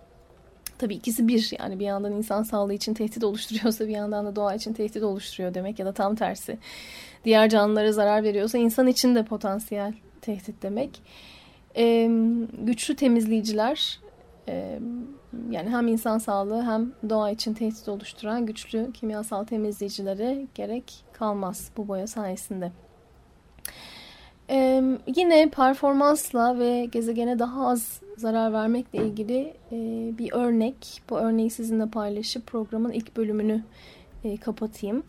Tabii 0.78 0.94
ikisi 0.94 1.28
bir 1.28 1.52
yani 1.60 1.78
bir 1.78 1.84
yandan 1.84 2.12
insan 2.12 2.42
sağlığı 2.42 2.74
için 2.74 2.94
tehdit 2.94 3.24
oluşturuyorsa 3.24 3.88
bir 3.88 3.92
yandan 3.92 4.26
da 4.26 4.36
doğa 4.36 4.54
için 4.54 4.72
tehdit 4.72 5.02
oluşturuyor 5.02 5.54
demek 5.54 5.78
ya 5.78 5.86
da 5.86 5.92
tam 5.92 6.14
tersi. 6.14 6.58
Diğer 7.24 7.48
canlılara 7.48 7.92
zarar 7.92 8.22
veriyorsa 8.22 8.58
insan 8.58 8.86
için 8.86 9.14
de 9.14 9.24
potansiyel 9.24 9.92
tehdit 10.20 10.62
demek. 10.62 11.02
Ee, 11.76 12.10
güçlü 12.62 12.96
temizleyiciler 12.96 14.00
e, 14.48 14.78
yani 15.50 15.70
hem 15.70 15.88
insan 15.88 16.18
sağlığı 16.18 16.62
hem 16.62 16.92
doğa 17.10 17.30
için 17.30 17.54
tehdit 17.54 17.88
oluşturan 17.88 18.46
güçlü 18.46 18.92
kimyasal 18.92 19.44
temizleyicilere 19.44 20.46
gerek 20.54 21.04
kalmaz 21.12 21.70
bu 21.76 21.88
boya 21.88 22.06
sayesinde. 22.06 22.72
Ee, 24.50 24.82
yine 25.16 25.50
performansla 25.50 26.58
ve 26.58 26.84
gezegene 26.84 27.38
daha 27.38 27.68
az 27.68 28.00
zarar 28.16 28.52
vermekle 28.52 29.06
ilgili 29.06 29.54
e, 29.72 29.78
bir 30.18 30.32
örnek. 30.32 31.02
Bu 31.10 31.18
örneği 31.18 31.50
sizinle 31.50 31.86
paylaşıp 31.86 32.46
programın 32.46 32.92
ilk 32.92 33.16
bölümünü 33.16 33.62
e, 34.24 34.36
kapatayım. 34.36 35.04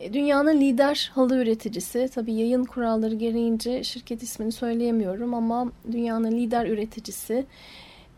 E, 0.00 0.12
dünyanın 0.12 0.60
lider 0.60 1.10
halı 1.14 1.42
üreticisi, 1.42 2.08
tabii 2.14 2.34
yayın 2.34 2.64
kuralları 2.64 3.14
gereğince 3.14 3.84
şirket 3.84 4.22
ismini 4.22 4.52
söyleyemiyorum 4.52 5.34
ama 5.34 5.72
dünyanın 5.92 6.32
lider 6.32 6.66
üreticisi 6.66 7.46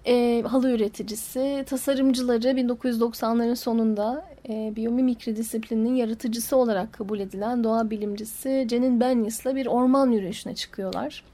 e, 0.07 0.43
halı 0.47 0.71
üreticisi, 0.71 1.65
tasarımcıları 1.69 2.49
1990'ların 2.49 3.57
sonunda 3.57 4.25
e, 4.49 4.73
biyomimikri 4.77 5.37
disiplininin 5.37 5.95
yaratıcısı 5.95 6.57
olarak 6.57 6.93
kabul 6.93 7.21
edilen 7.21 7.65
doğa 7.65 7.91
bilimcisi 7.91 8.65
Cenin 8.69 9.01
Benyas'la 9.01 9.57
bir 9.57 9.67
orman 9.67 10.11
yürüyüşüne 10.11 10.55
çıkıyorlar. 10.55 11.25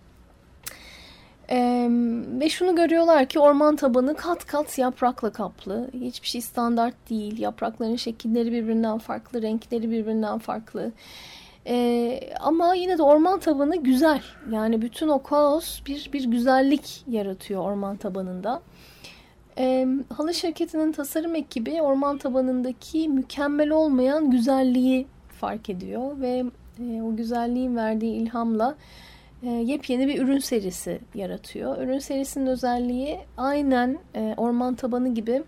E, 1.51 1.89
ve 2.41 2.49
şunu 2.49 2.77
görüyorlar 2.77 3.27
ki 3.27 3.39
orman 3.39 3.77
tabanı 3.77 4.17
kat 4.17 4.47
kat 4.47 4.79
yaprakla 4.79 5.33
kaplı. 5.33 5.91
Hiçbir 5.93 6.29
şey 6.29 6.41
standart 6.41 7.11
değil. 7.11 7.39
Yaprakların 7.39 7.97
şekilleri 7.97 8.53
birbirinden 8.53 8.99
farklı, 8.99 9.43
renkleri 9.43 9.91
birbirinden 9.91 10.39
farklı. 10.39 10.93
Ee, 11.69 12.21
ama 12.41 12.75
yine 12.75 12.99
de 12.99 13.03
orman 13.03 13.41
tabanı 13.41 13.77
güzel. 13.77 14.23
Yani 14.51 14.83
bütün 14.83 15.09
o 15.09 15.23
kaos 15.23 15.81
bir, 15.87 16.11
bir 16.13 16.25
güzellik 16.25 17.05
yaratıyor 17.09 17.63
orman 17.63 17.97
tabanında. 17.97 18.63
Ee, 19.59 19.87
halı 20.17 20.35
şirketinin 20.35 20.93
tasarım 20.93 21.35
ekibi 21.35 21.83
orman 21.83 22.19
tabanındaki 22.19 23.09
mükemmel 23.09 23.71
olmayan 23.71 24.31
güzelliği 24.31 25.07
fark 25.29 25.71
ediyor 25.71 26.21
ve 26.21 26.45
e, 26.81 27.03
o 27.03 27.17
güzelliğin 27.17 27.77
verdiği 27.77 28.15
ilhamla 28.15 28.77
e, 29.43 29.51
yepyeni 29.51 30.09
bir 30.09 30.23
ürün 30.23 30.39
serisi 30.39 31.01
yaratıyor. 31.15 31.79
Ürün 31.79 31.99
serisinin 31.99 32.47
özelliği 32.47 33.19
aynen 33.37 33.99
e, 34.15 34.35
orman 34.37 34.75
tabanı 34.75 35.15
gibi 35.15 35.43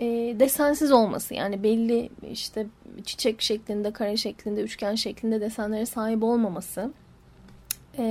e, 0.00 0.06
desensiz 0.40 0.92
olması. 0.92 1.34
Yani 1.34 1.62
belli 1.62 2.10
işte 2.30 2.66
çiçek 3.04 3.42
şeklinde, 3.42 3.90
kare 3.90 4.16
şeklinde, 4.16 4.60
üçgen 4.60 4.94
şeklinde 4.94 5.40
desenlere 5.40 5.86
sahip 5.86 6.22
olmaması. 6.22 6.90
E, 7.98 8.04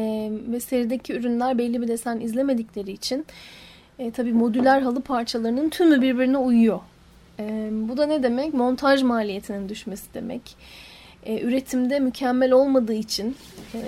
ve 0.48 0.60
serideki 0.60 1.14
ürünler 1.14 1.58
belli 1.58 1.82
bir 1.82 1.88
desen 1.88 2.20
izlemedikleri 2.20 2.92
için 2.92 3.26
e, 4.00 4.12
tabii 4.12 4.34
modüler 4.34 4.82
halı 4.82 5.02
parçalarının 5.02 5.70
tümü 5.70 6.02
birbirine 6.02 6.38
uyuyor. 6.38 6.80
E, 7.40 7.70
bu 7.72 7.98
da 7.98 8.06
ne 8.06 8.24
demek? 8.24 8.54
Montaj 8.54 9.04
maliyetinin 9.04 9.70
düşmesi 9.70 10.14
demek 10.14 10.56
e, 11.26 11.42
üretimde 11.42 12.00
mükemmel 12.00 12.52
olmadığı 12.52 12.94
için 12.94 13.36
e, 13.74 13.80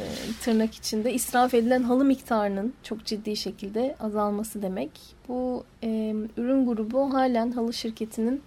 tırnak 0.42 0.74
içinde 0.74 1.14
israf 1.14 1.54
edilen 1.54 1.84
halı 1.84 2.06
miktarının 2.06 2.74
çok 2.84 3.06
ciddi 3.06 3.36
şekilde 3.36 3.96
azalması 4.00 4.62
demek. 4.62 4.92
Bu 5.28 5.64
e, 5.84 6.16
ürün 6.38 6.66
grubu 6.66 7.14
halen 7.14 7.52
halı 7.52 7.74
şirketinin 7.74 8.42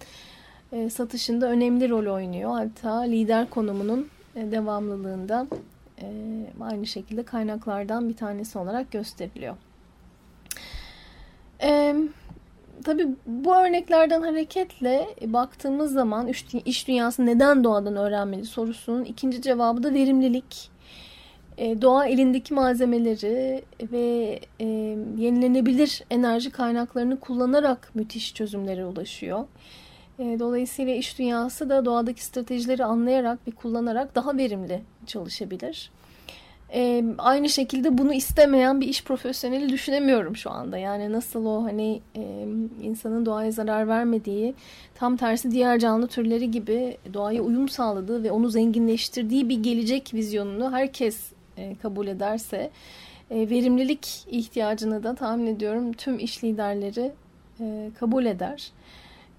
e, 0.73 0.91
satışında 0.91 1.51
önemli 1.51 1.91
rol 1.91 2.15
oynuyor. 2.15 2.51
Hatta 2.51 3.01
lider 3.01 3.51
konumunun 3.51 4.09
e, 4.37 4.51
devamlılığında 4.51 5.47
e, 6.03 6.07
aynı 6.61 6.87
şekilde 6.87 7.23
kaynaklardan 7.23 8.09
bir 8.09 8.17
tanesi 8.17 8.59
olarak 8.59 8.93
gösteriliyor. 8.93 9.57
Evet. 11.61 11.97
Tabii 12.85 13.07
bu 13.27 13.57
örneklerden 13.57 14.23
hareketle 14.23 15.09
baktığımız 15.27 15.93
zaman 15.93 16.29
iş 16.65 16.89
dünyası 16.89 17.27
neden 17.27 17.65
doğadan 17.65 17.97
öğrenmeli 17.97 18.45
sorusunun 18.45 19.05
ikinci 19.05 19.43
cevabı 19.43 19.83
da 19.83 19.95
verimlilik. 19.95 20.71
E, 21.59 21.83
doğa 21.83 22.07
elindeki 22.07 22.55
malzemeleri 22.55 23.65
ve 23.93 24.41
e, 24.61 24.65
yenilenebilir 25.19 26.03
enerji 26.11 26.51
kaynaklarını 26.51 27.21
kullanarak 27.21 27.91
müthiş 27.95 28.35
çözümlere 28.35 28.87
ulaşıyor. 28.87 29.45
E, 30.19 30.39
dolayısıyla 30.39 30.95
iş 30.95 31.19
dünyası 31.19 31.71
da 31.71 31.85
doğadaki 31.85 32.25
stratejileri 32.25 32.85
anlayarak 32.85 33.39
ve 33.49 33.51
kullanarak 33.51 34.15
daha 34.15 34.37
verimli 34.37 34.83
çalışabilir. 35.07 35.91
E, 36.75 37.05
aynı 37.19 37.49
şekilde 37.49 37.99
bunu 37.99 38.15
istemeyen 38.15 38.81
bir 38.81 38.89
iş 38.89 39.05
profesyoneli 39.05 39.69
düşünemiyorum 39.69 40.37
şu 40.37 40.51
anda. 40.51 40.79
Yani 40.79 41.13
nasıl 41.13 41.47
o 41.47 41.65
hani 41.65 42.01
e, 42.17 42.47
insanın 42.83 43.27
doğaya 43.27 43.51
zarar 43.51 43.89
vermediği, 43.89 44.55
tam 44.95 45.17
tersi 45.17 45.51
diğer 45.51 45.79
canlı 45.79 46.07
türleri 46.07 46.51
gibi 46.51 46.97
doğaya 47.15 47.43
uyum 47.43 47.69
sağladığı 47.69 48.23
ve 48.23 48.31
onu 48.31 48.49
zenginleştirdiği 48.49 49.49
bir 49.49 49.63
gelecek 49.63 50.15
vizyonunu 50.15 50.73
herkes 50.73 51.33
e, 51.57 51.75
kabul 51.83 52.07
ederse, 52.07 52.71
e, 53.31 53.51
verimlilik 53.51 54.27
ihtiyacını 54.31 55.03
da 55.03 55.15
tahmin 55.15 55.47
ediyorum 55.47 55.93
tüm 55.93 56.19
iş 56.19 56.45
liderleri 56.45 57.13
e, 57.61 57.91
kabul 58.01 58.27
eder. 58.27 58.73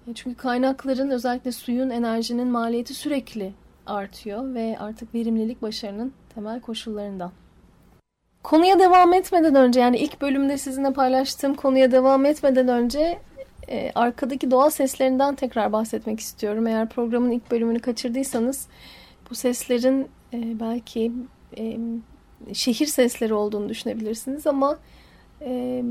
E, 0.08 0.14
çünkü 0.14 0.36
kaynakların 0.36 1.10
özellikle 1.10 1.52
suyun, 1.52 1.90
enerjinin 1.90 2.48
maliyeti 2.48 2.94
sürekli 2.94 3.52
artıyor 3.86 4.54
ve 4.54 4.76
artık 4.80 5.14
verimlilik 5.14 5.62
başarının 5.62 6.12
temel 6.34 6.60
koşullarından. 6.60 7.32
Konuya 8.42 8.78
devam 8.78 9.12
etmeden 9.12 9.54
önce 9.54 9.80
yani 9.80 9.98
ilk 9.98 10.20
bölümde 10.20 10.58
sizinle 10.58 10.92
paylaştığım 10.92 11.54
konuya 11.54 11.92
devam 11.92 12.24
etmeden 12.24 12.68
önce 12.68 13.18
e, 13.68 13.92
arkadaki 13.94 14.50
doğa 14.50 14.70
seslerinden 14.70 15.34
tekrar 15.34 15.72
bahsetmek 15.72 16.20
istiyorum. 16.20 16.66
Eğer 16.66 16.88
programın 16.88 17.30
ilk 17.30 17.50
bölümünü 17.50 17.78
kaçırdıysanız 17.78 18.68
bu 19.30 19.34
seslerin 19.34 20.08
e, 20.32 20.60
belki 20.60 21.12
e, 21.58 21.78
şehir 22.52 22.86
sesleri 22.86 23.34
olduğunu 23.34 23.68
düşünebilirsiniz 23.68 24.46
ama 24.46 24.78
e, 25.40 25.82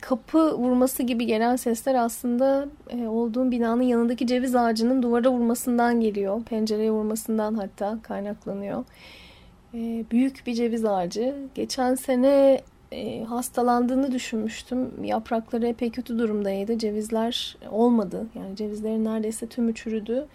kapı 0.00 0.58
vurması 0.58 1.02
gibi 1.02 1.26
gelen 1.26 1.56
sesler 1.56 1.94
aslında 1.94 2.68
e, 2.90 3.06
olduğum 3.06 3.50
binanın 3.50 3.82
yanındaki 3.82 4.26
ceviz 4.26 4.54
ağacının 4.54 5.02
duvara 5.02 5.30
vurmasından 5.30 6.00
geliyor. 6.00 6.42
Pencereye 6.42 6.90
vurmasından 6.90 7.54
hatta 7.54 7.98
kaynaklanıyor. 8.02 8.84
E, 9.74 10.04
büyük 10.10 10.42
bir 10.46 10.54
ceviz 10.54 10.84
ağacı. 10.84 11.36
Geçen 11.54 11.94
sene 11.94 12.60
e, 12.92 13.24
hastalandığını 13.24 14.12
düşünmüştüm. 14.12 15.04
Yaprakları 15.04 15.66
epey 15.66 15.90
kötü 15.90 16.18
durumdaydı. 16.18 16.78
Cevizler 16.78 17.56
olmadı. 17.70 18.26
Yani 18.34 18.56
cevizlerin 18.56 19.04
neredeyse 19.04 19.46
tümü 19.46 19.74
çürüdü. 19.74 20.26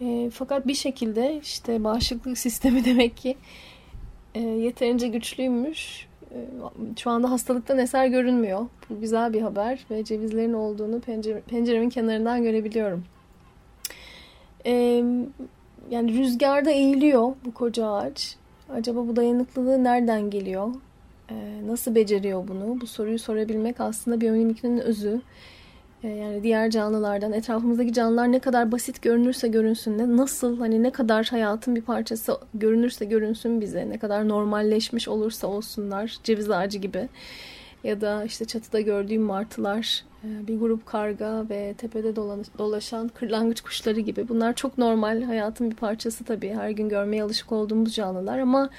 E, 0.00 0.30
fakat 0.32 0.66
bir 0.66 0.74
şekilde 0.74 1.40
işte 1.42 1.84
bağışıklık 1.84 2.38
sistemi 2.46 2.84
demek 2.84 3.16
ki 3.16 3.36
e, 4.34 4.40
yeterince 4.40 5.08
güçlüymüş 5.08 6.09
şu 6.96 7.10
anda 7.10 7.30
hastalıktan 7.30 7.78
eser 7.78 8.06
görünmüyor. 8.06 8.66
Bu 8.90 9.00
güzel 9.00 9.32
bir 9.32 9.40
haber 9.40 9.86
ve 9.90 10.04
cevizlerin 10.04 10.52
olduğunu 10.52 11.00
pencere, 11.00 11.40
penceremin 11.40 11.90
kenarından 11.90 12.42
görebiliyorum. 12.42 13.04
E, 14.66 14.72
yani 15.90 16.18
rüzgarda 16.18 16.70
eğiliyor 16.70 17.32
bu 17.44 17.54
koca 17.54 17.86
ağaç. 17.86 18.36
Acaba 18.72 19.08
bu 19.08 19.16
dayanıklılığı 19.16 19.84
nereden 19.84 20.30
geliyor? 20.30 20.74
E, 21.30 21.34
nasıl 21.66 21.94
beceriyor 21.94 22.48
bunu? 22.48 22.80
Bu 22.80 22.86
soruyu 22.86 23.18
sorabilmek 23.18 23.80
aslında 23.80 24.20
biyomimikrinin 24.20 24.78
özü. 24.78 25.20
E, 26.04 26.08
yani 26.08 26.42
diğer 26.42 26.70
canlılardan, 26.70 27.32
etrafımızdaki 27.32 27.92
canlılar 27.92 28.32
ne 28.32 28.38
kadar 28.38 28.72
basit 28.72 29.02
görünürse 29.02 29.48
görünsün, 29.48 29.98
ne 29.98 30.16
nasıl 30.16 30.58
hani 30.58 30.82
ne 30.82 30.90
kadar 30.90 31.26
hayatın 31.26 31.76
bir 31.76 31.82
parçası 31.82 32.38
görünürse 32.54 33.04
görünsün 33.04 33.60
bize, 33.60 33.88
ne 33.88 33.98
kadar 33.98 34.28
normalleşmiş 34.28 35.08
olursa 35.08 35.46
olsunlar, 35.46 36.18
ceviz 36.24 36.50
ağacı 36.50 36.78
gibi 36.78 37.08
ya 37.84 38.00
da 38.00 38.24
işte 38.24 38.44
çatıda 38.44 38.80
gördüğüm 38.80 39.22
martılar, 39.22 40.04
e, 40.24 40.46
bir 40.48 40.58
grup 40.58 40.86
karga 40.86 41.44
ve 41.50 41.74
tepede 41.78 42.16
dolaşan 42.58 43.08
kırlangıç 43.08 43.60
kuşları 43.60 44.00
gibi. 44.00 44.28
Bunlar 44.28 44.54
çok 44.54 44.78
normal 44.78 45.22
hayatın 45.22 45.70
bir 45.70 45.76
parçası 45.76 46.24
tabii. 46.24 46.54
Her 46.54 46.70
gün 46.70 46.88
görmeye 46.88 47.22
alışık 47.22 47.52
olduğumuz 47.52 47.94
canlılar 47.94 48.38
ama 48.38 48.70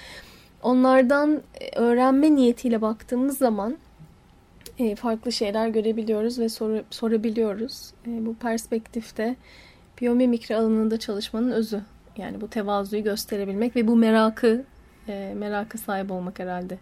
onlardan 0.64 1.42
e, 1.62 1.80
öğrenme 1.80 2.36
niyetiyle 2.36 2.82
baktığımız 2.82 3.38
zaman 3.38 3.78
farklı 4.96 5.32
şeyler 5.32 5.68
görebiliyoruz 5.68 6.40
ve 6.40 6.50
sor, 6.50 6.80
sorabiliyoruz. 6.90 7.94
Bu 8.06 8.36
perspektifte 8.36 9.36
biyomimikri 10.02 10.56
alanında 10.56 11.00
çalışmanın 11.00 11.52
özü. 11.52 11.82
Yani 12.18 12.42
bu 12.42 12.48
tevazuyu 12.48 13.04
gösterebilmek 13.04 13.76
ve 13.76 13.88
bu 13.88 13.96
merakı 13.96 14.64
merakı 15.36 15.78
sahip 15.78 16.12
olmak 16.12 16.40
herhalde. 16.40 16.78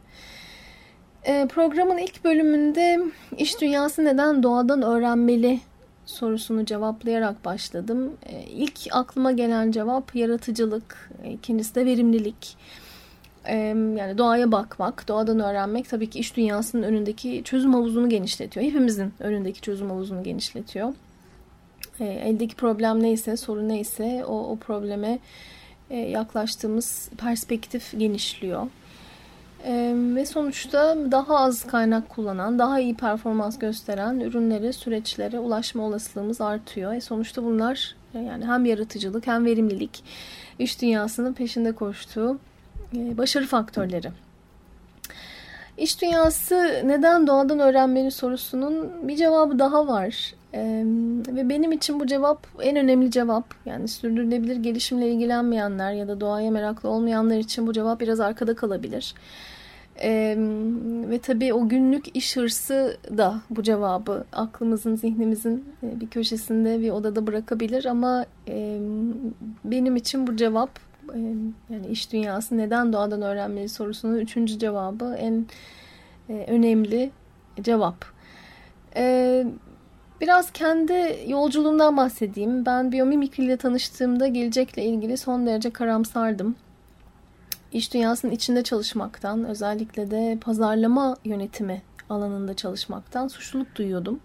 E, 1.23 1.47
programın 1.47 1.97
ilk 1.97 2.23
bölümünde 2.23 2.99
iş 3.37 3.61
dünyası 3.61 4.05
neden 4.05 4.43
doğadan 4.43 4.81
öğrenmeli 4.81 5.59
sorusunu 6.05 6.65
cevaplayarak 6.65 7.45
başladım. 7.45 8.17
E, 8.25 8.43
ilk 8.43 8.79
aklıma 8.91 9.31
gelen 9.31 9.71
cevap 9.71 10.15
yaratıcılık, 10.15 11.11
ikincisi 11.33 11.75
de 11.75 11.85
verimlilik. 11.85 12.57
E, 12.57 12.88
yani 13.97 14.17
doğaya 14.17 14.51
bakmak, 14.51 15.07
doğadan 15.07 15.39
öğrenmek 15.39 15.89
tabii 15.89 16.09
ki 16.09 16.19
iş 16.19 16.37
dünyasının 16.37 16.83
önündeki 16.83 17.41
çözüm 17.43 17.73
havuzunu 17.73 18.09
genişletiyor. 18.09 18.65
Hepimizin 18.65 19.13
önündeki 19.19 19.61
çözüm 19.61 19.89
havuzunu 19.89 20.23
genişletiyor. 20.23 20.93
Eldeki 21.99 22.55
problem 22.55 23.03
neyse, 23.03 23.37
sorun 23.37 23.69
neyse 23.69 24.25
o, 24.25 24.51
o 24.51 24.55
probleme 24.55 25.19
yaklaştığımız 25.89 27.09
perspektif 27.17 27.99
genişliyor. 27.99 28.67
Ve 30.15 30.25
sonuçta 30.25 30.97
daha 31.11 31.37
az 31.37 31.67
kaynak 31.67 32.09
kullanan, 32.09 32.59
daha 32.59 32.79
iyi 32.79 32.95
performans 32.95 33.59
gösteren 33.59 34.19
ürünlere, 34.19 34.73
süreçlere 34.73 35.39
ulaşma 35.39 35.83
olasılığımız 35.83 36.41
artıyor. 36.41 36.93
E 36.93 37.01
sonuçta 37.01 37.43
bunlar 37.43 37.95
e, 38.13 38.19
yani 38.19 38.45
hem 38.45 38.65
yaratıcılık 38.65 39.27
hem 39.27 39.45
verimlilik 39.45 40.03
iş 40.59 40.81
dünyasının 40.81 41.33
peşinde 41.33 41.71
koştuğu 41.71 42.35
e, 42.35 42.48
başarı 42.93 43.45
faktörleri. 43.45 44.11
İş 45.77 46.01
dünyası 46.01 46.81
neden 46.85 47.27
doğadan 47.27 47.59
öğrenmeli 47.59 48.11
sorusunun 48.11 49.07
bir 49.07 49.15
cevabı 49.15 49.59
daha 49.59 49.87
var. 49.87 50.33
Ee, 50.53 50.83
ve 51.27 51.49
benim 51.49 51.71
için 51.71 51.99
bu 51.99 52.07
cevap 52.07 52.47
en 52.61 52.75
önemli 52.75 53.11
cevap. 53.11 53.45
Yani 53.65 53.87
sürdürülebilir 53.87 54.55
gelişimle 54.55 55.11
ilgilenmeyenler 55.11 55.93
ya 55.93 56.07
da 56.07 56.21
doğaya 56.21 56.51
meraklı 56.51 56.89
olmayanlar 56.89 57.37
için 57.37 57.67
bu 57.67 57.73
cevap 57.73 57.99
biraz 57.99 58.19
arkada 58.19 58.55
kalabilir. 58.55 59.15
Ee, 60.01 60.35
ve 61.09 61.19
tabii 61.19 61.53
o 61.53 61.69
günlük 61.69 62.15
iş 62.15 62.37
hırsı 62.37 62.97
da 63.17 63.41
bu 63.49 63.63
cevabı 63.63 64.23
aklımızın, 64.33 64.95
zihnimizin 64.95 65.65
bir 65.83 66.07
köşesinde 66.07 66.79
bir 66.79 66.91
odada 66.91 67.27
bırakabilir 67.27 67.85
ama 67.85 68.25
e, 68.47 68.79
benim 69.65 69.95
için 69.95 70.27
bu 70.27 70.35
cevap 70.35 70.69
e, 70.69 70.88
yani 71.69 71.87
iş 71.89 72.11
dünyası 72.13 72.57
neden 72.57 72.93
doğadan 72.93 73.21
öğrenmeli 73.21 73.69
sorusunun 73.69 74.15
üçüncü 74.19 74.59
cevabı 74.59 75.15
en 75.19 75.45
e, 76.29 76.45
önemli 76.47 77.11
cevap. 77.61 78.05
E, 78.95 79.45
Biraz 80.21 80.51
kendi 80.51 81.19
yolculuğumdan 81.27 81.97
bahsedeyim. 81.97 82.65
Ben 82.65 82.91
biyomimikri 82.91 83.43
ile 83.43 83.57
tanıştığımda 83.57 84.27
gelecekle 84.27 84.83
ilgili 84.83 85.17
son 85.17 85.47
derece 85.47 85.69
karamsardım. 85.69 86.55
İş 87.71 87.93
dünyasının 87.93 88.31
içinde 88.31 88.63
çalışmaktan, 88.63 89.45
özellikle 89.45 90.11
de 90.11 90.37
pazarlama 90.41 91.17
yönetimi 91.25 91.81
alanında 92.09 92.53
çalışmaktan 92.53 93.27
suçluluk 93.27 93.75
duyuyordum. 93.75 94.19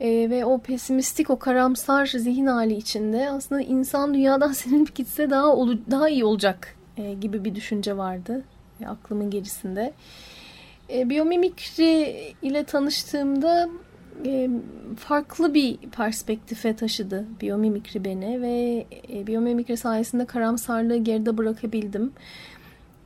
Ee, 0.00 0.30
ve 0.30 0.44
o 0.44 0.58
pesimistik, 0.58 1.30
o 1.30 1.38
karamsar 1.38 2.06
zihin 2.06 2.46
hali 2.46 2.74
içinde 2.74 3.30
aslında 3.30 3.60
insan 3.60 4.14
dünyadan 4.14 4.52
silinip 4.52 4.94
gitse 4.94 5.30
daha 5.30 5.56
daha 5.90 6.08
iyi 6.08 6.24
olacak 6.24 6.76
e, 6.96 7.14
gibi 7.14 7.44
bir 7.44 7.54
düşünce 7.54 7.96
vardı 7.96 8.42
e, 8.80 8.86
aklımın 8.86 9.30
gerisinde. 9.30 9.92
E, 10.92 11.10
biyomimikri 11.10 12.14
ile 12.42 12.64
tanıştığımda 12.64 13.68
e, 14.26 14.50
farklı 14.98 15.54
bir 15.54 15.76
perspektife 15.76 16.76
taşıdı 16.76 17.26
biyomimikri 17.40 18.04
beni 18.04 18.42
ve 18.42 18.86
e, 19.12 19.26
biyomimikri 19.26 19.76
sayesinde 19.76 20.24
karamsarlığı 20.24 20.96
geride 20.96 21.38
bırakabildim. 21.38 22.12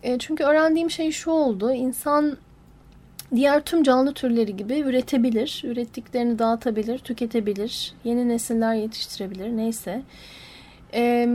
E, 0.03 0.19
çünkü 0.19 0.45
öğrendiğim 0.45 0.91
şey 0.91 1.11
şu 1.13 1.31
oldu. 1.31 1.73
İnsan 1.73 2.37
diğer 3.37 3.61
tüm 3.61 3.83
canlı 3.83 4.15
türleri 4.15 4.57
gibi 4.57 4.79
üretebilir, 4.81 5.63
ürettiklerini 5.65 6.39
dağıtabilir, 6.39 6.99
tüketebilir, 6.99 7.93
yeni 8.05 8.29
nesiller 8.29 8.75
yetiştirebilir 8.75 9.57
neyse. 9.57 10.03
Ee, 10.95 11.29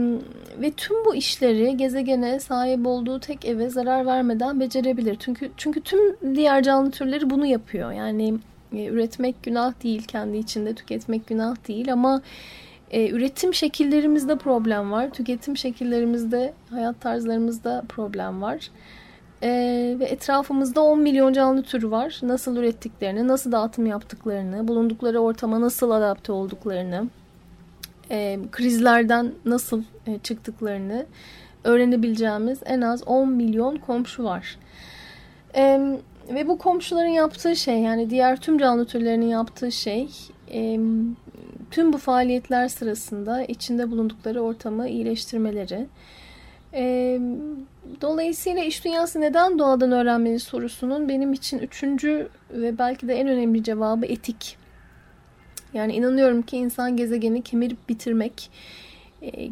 ve 0.60 0.70
tüm 0.70 1.04
bu 1.04 1.14
işleri 1.14 1.76
gezegene 1.76 2.40
sahip 2.40 2.86
olduğu 2.86 3.20
tek 3.20 3.44
eve 3.44 3.70
zarar 3.70 4.06
vermeden 4.06 4.60
becerebilir. 4.60 5.16
Çünkü 5.20 5.50
çünkü 5.56 5.80
tüm 5.80 6.34
diğer 6.36 6.62
canlı 6.62 6.90
türleri 6.90 7.30
bunu 7.30 7.46
yapıyor. 7.46 7.92
Yani 7.92 8.34
e, 8.72 8.84
üretmek 8.84 9.42
günah 9.42 9.82
değil, 9.82 10.02
kendi 10.02 10.36
içinde 10.36 10.74
tüketmek 10.74 11.26
günah 11.26 11.68
değil 11.68 11.92
ama 11.92 12.22
e, 12.90 13.10
üretim 13.10 13.54
şekillerimizde 13.54 14.36
problem 14.36 14.92
var. 14.92 15.10
Tüketim 15.10 15.56
şekillerimizde, 15.56 16.52
hayat 16.70 17.00
tarzlarımızda 17.00 17.84
problem 17.88 18.42
var. 18.42 18.70
E, 19.42 19.50
ve 20.00 20.04
etrafımızda 20.04 20.82
10 20.82 21.00
milyon 21.00 21.32
canlı 21.32 21.62
türü 21.62 21.90
var. 21.90 22.20
Nasıl 22.22 22.56
ürettiklerini, 22.56 23.28
nasıl 23.28 23.52
dağıtım 23.52 23.86
yaptıklarını, 23.86 24.68
bulundukları 24.68 25.20
ortama 25.20 25.60
nasıl 25.60 25.90
adapte 25.90 26.32
olduklarını, 26.32 27.08
e, 28.10 28.38
krizlerden 28.52 29.32
nasıl 29.44 29.82
e, 30.06 30.18
çıktıklarını 30.18 31.06
öğrenebileceğimiz 31.64 32.58
en 32.64 32.80
az 32.80 33.02
10 33.08 33.32
milyon 33.32 33.76
komşu 33.76 34.24
var. 34.24 34.58
E, 35.56 35.80
ve 36.34 36.48
bu 36.48 36.58
komşuların 36.58 37.08
yaptığı 37.08 37.56
şey 37.56 37.78
yani 37.78 38.10
diğer 38.10 38.40
tüm 38.40 38.58
canlı 38.58 38.86
türlerinin 38.86 39.26
yaptığı 39.26 39.72
şey 39.72 40.08
e, 40.52 40.80
tüm 41.70 41.92
bu 41.92 41.98
faaliyetler 41.98 42.68
sırasında 42.68 43.42
içinde 43.42 43.90
bulundukları 43.90 44.40
ortamı 44.40 44.88
iyileştirmeleri. 44.88 45.86
E, 46.74 47.20
dolayısıyla 48.00 48.64
iş 48.64 48.84
dünyası 48.84 49.20
neden 49.20 49.58
doğadan 49.58 49.92
öğrenmeli 49.92 50.40
sorusunun 50.40 51.08
benim 51.08 51.32
için 51.32 51.58
üçüncü 51.58 52.28
ve 52.50 52.78
belki 52.78 53.08
de 53.08 53.14
en 53.14 53.28
önemli 53.28 53.64
cevabı 53.64 54.06
etik. 54.06 54.56
Yani 55.74 55.92
inanıyorum 55.92 56.42
ki 56.42 56.56
insan 56.56 56.96
gezegeni 56.96 57.42
kemirip 57.42 57.88
bitirmek, 57.88 58.50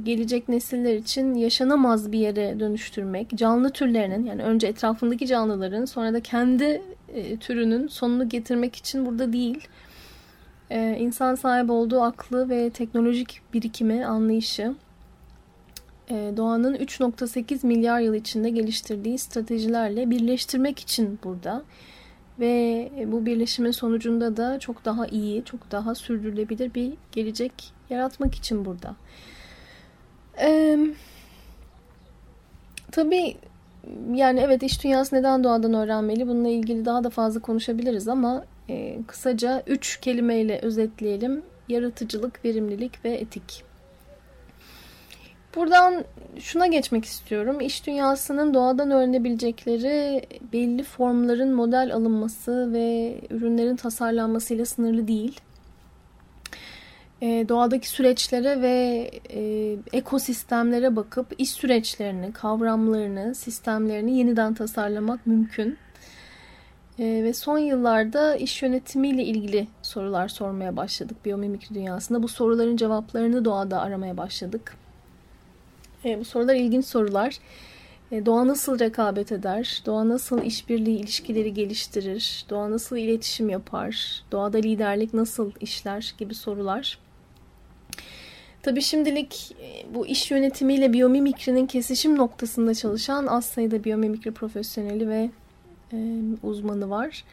gelecek 0.02 0.48
nesiller 0.48 0.94
için 0.94 1.34
yaşanamaz 1.34 2.12
bir 2.12 2.18
yere 2.18 2.60
dönüştürmek, 2.60 3.30
canlı 3.34 3.70
türlerinin 3.70 4.26
yani 4.26 4.42
önce 4.42 4.66
etrafındaki 4.66 5.26
canlıların 5.26 5.84
sonra 5.84 6.12
da 6.12 6.20
kendi 6.20 6.82
türünün 7.40 7.86
sonunu 7.86 8.28
getirmek 8.28 8.76
için 8.76 9.06
burada 9.06 9.32
değil. 9.32 9.68
İnsan 10.98 11.34
sahip 11.34 11.70
olduğu 11.70 12.02
aklı 12.02 12.48
ve 12.48 12.70
teknolojik 12.70 13.40
birikimi, 13.54 14.06
anlayışı 14.06 14.74
doğanın 16.10 16.74
3.8 16.74 17.66
milyar 17.66 18.00
yıl 18.00 18.14
içinde 18.14 18.50
geliştirdiği 18.50 19.18
stratejilerle 19.18 20.10
birleştirmek 20.10 20.78
için 20.78 21.18
burada. 21.24 21.62
Ve 22.40 22.90
bu 23.06 23.26
birleşimin 23.26 23.70
sonucunda 23.70 24.36
da 24.36 24.58
çok 24.58 24.84
daha 24.84 25.06
iyi, 25.06 25.44
çok 25.44 25.70
daha 25.70 25.94
sürdürülebilir 25.94 26.74
bir 26.74 26.92
gelecek 27.12 27.52
yaratmak 27.90 28.34
için 28.34 28.64
burada. 28.64 28.96
Ee, 30.40 30.78
tabii 32.92 33.36
yani 34.14 34.40
evet 34.40 34.62
iş 34.62 34.84
dünyası 34.84 35.16
neden 35.16 35.44
doğadan 35.44 35.74
öğrenmeli? 35.74 36.28
Bununla 36.28 36.48
ilgili 36.48 36.84
daha 36.84 37.04
da 37.04 37.10
fazla 37.10 37.40
konuşabiliriz 37.40 38.08
ama 38.08 38.44
e, 38.68 39.02
kısaca 39.06 39.62
üç 39.66 40.00
kelimeyle 40.00 40.58
özetleyelim. 40.62 41.42
Yaratıcılık, 41.68 42.44
verimlilik 42.44 43.04
ve 43.04 43.10
etik. 43.10 43.69
Buradan 45.54 46.04
şuna 46.38 46.66
geçmek 46.66 47.04
istiyorum. 47.04 47.60
İş 47.60 47.86
dünyasının 47.86 48.54
doğadan 48.54 48.90
öğrenebilecekleri 48.90 50.22
belli 50.52 50.82
formların 50.82 51.52
model 51.52 51.94
alınması 51.94 52.72
ve 52.72 53.20
ürünlerin 53.30 53.76
tasarlanmasıyla 53.76 54.64
sınırlı 54.64 55.08
değil. 55.08 55.40
Ee, 57.22 57.46
doğadaki 57.48 57.88
süreçlere 57.88 58.62
ve 58.62 59.10
e, 59.30 59.76
ekosistemlere 59.92 60.96
bakıp 60.96 61.26
iş 61.38 61.50
süreçlerini, 61.50 62.32
kavramlarını, 62.32 63.34
sistemlerini 63.34 64.18
yeniden 64.18 64.54
tasarlamak 64.54 65.26
mümkün. 65.26 65.78
Ee, 66.98 67.04
ve 67.04 67.32
son 67.32 67.58
yıllarda 67.58 68.36
iş 68.36 68.62
yönetimiyle 68.62 69.24
ilgili 69.24 69.68
sorular 69.82 70.28
sormaya 70.28 70.76
başladık 70.76 71.16
biyomimikri 71.24 71.74
dünyasında. 71.74 72.22
Bu 72.22 72.28
soruların 72.28 72.76
cevaplarını 72.76 73.44
doğada 73.44 73.80
aramaya 73.80 74.16
başladık. 74.16 74.79
E, 76.04 76.20
bu 76.20 76.24
sorular 76.24 76.54
ilginç 76.54 76.84
sorular. 76.84 77.38
E, 78.12 78.26
doğa 78.26 78.48
nasıl 78.48 78.78
rekabet 78.78 79.32
eder? 79.32 79.82
Doğa 79.86 80.08
nasıl 80.08 80.42
işbirliği 80.42 80.98
ilişkileri 80.98 81.54
geliştirir? 81.54 82.44
Doğa 82.50 82.70
nasıl 82.70 82.96
iletişim 82.96 83.48
yapar? 83.48 84.22
Doğada 84.32 84.58
liderlik 84.58 85.14
nasıl 85.14 85.52
işler 85.60 86.14
gibi 86.18 86.34
sorular. 86.34 86.98
Tabii 88.62 88.82
şimdilik 88.82 89.56
e, 89.62 89.94
bu 89.94 90.06
iş 90.06 90.30
yönetimiyle 90.30 90.92
biyomimikrinin 90.92 91.66
kesişim 91.66 92.16
noktasında 92.16 92.74
çalışan 92.74 93.26
az 93.26 93.44
sayıda 93.44 93.84
biyomimikri 93.84 94.30
profesyoneli 94.30 95.08
ve 95.08 95.30
e, 95.92 95.96
uzmanı 96.42 96.90
var. 96.90 97.24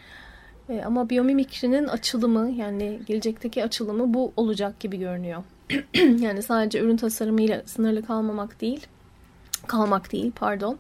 E, 0.70 0.82
ama 0.82 1.10
biyomimikrinin 1.10 1.88
açılımı 1.88 2.52
yani 2.52 3.00
gelecekteki 3.06 3.64
açılımı 3.64 4.14
bu 4.14 4.34
olacak 4.36 4.80
gibi 4.80 4.98
görünüyor. 4.98 5.44
yani 6.20 6.44
sadece 6.44 6.80
ürün 6.80 6.98
tasarımıyla 6.98 7.62
sınırlı 7.66 8.06
kalmamak 8.06 8.62
değil, 8.62 8.88
kalmak 9.68 10.12
değil 10.12 10.32
pardon. 10.36 10.80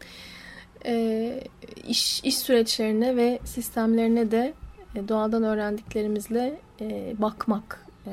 E, 0.85 1.43
iş, 1.87 2.23
iş 2.23 2.37
süreçlerine 2.37 3.15
ve 3.15 3.39
sistemlerine 3.45 4.31
de 4.31 4.53
e, 4.95 5.07
doğadan 5.07 5.43
öğrendiklerimizle 5.43 6.59
e, 6.81 7.15
bakmak, 7.17 7.85
e, 8.05 8.11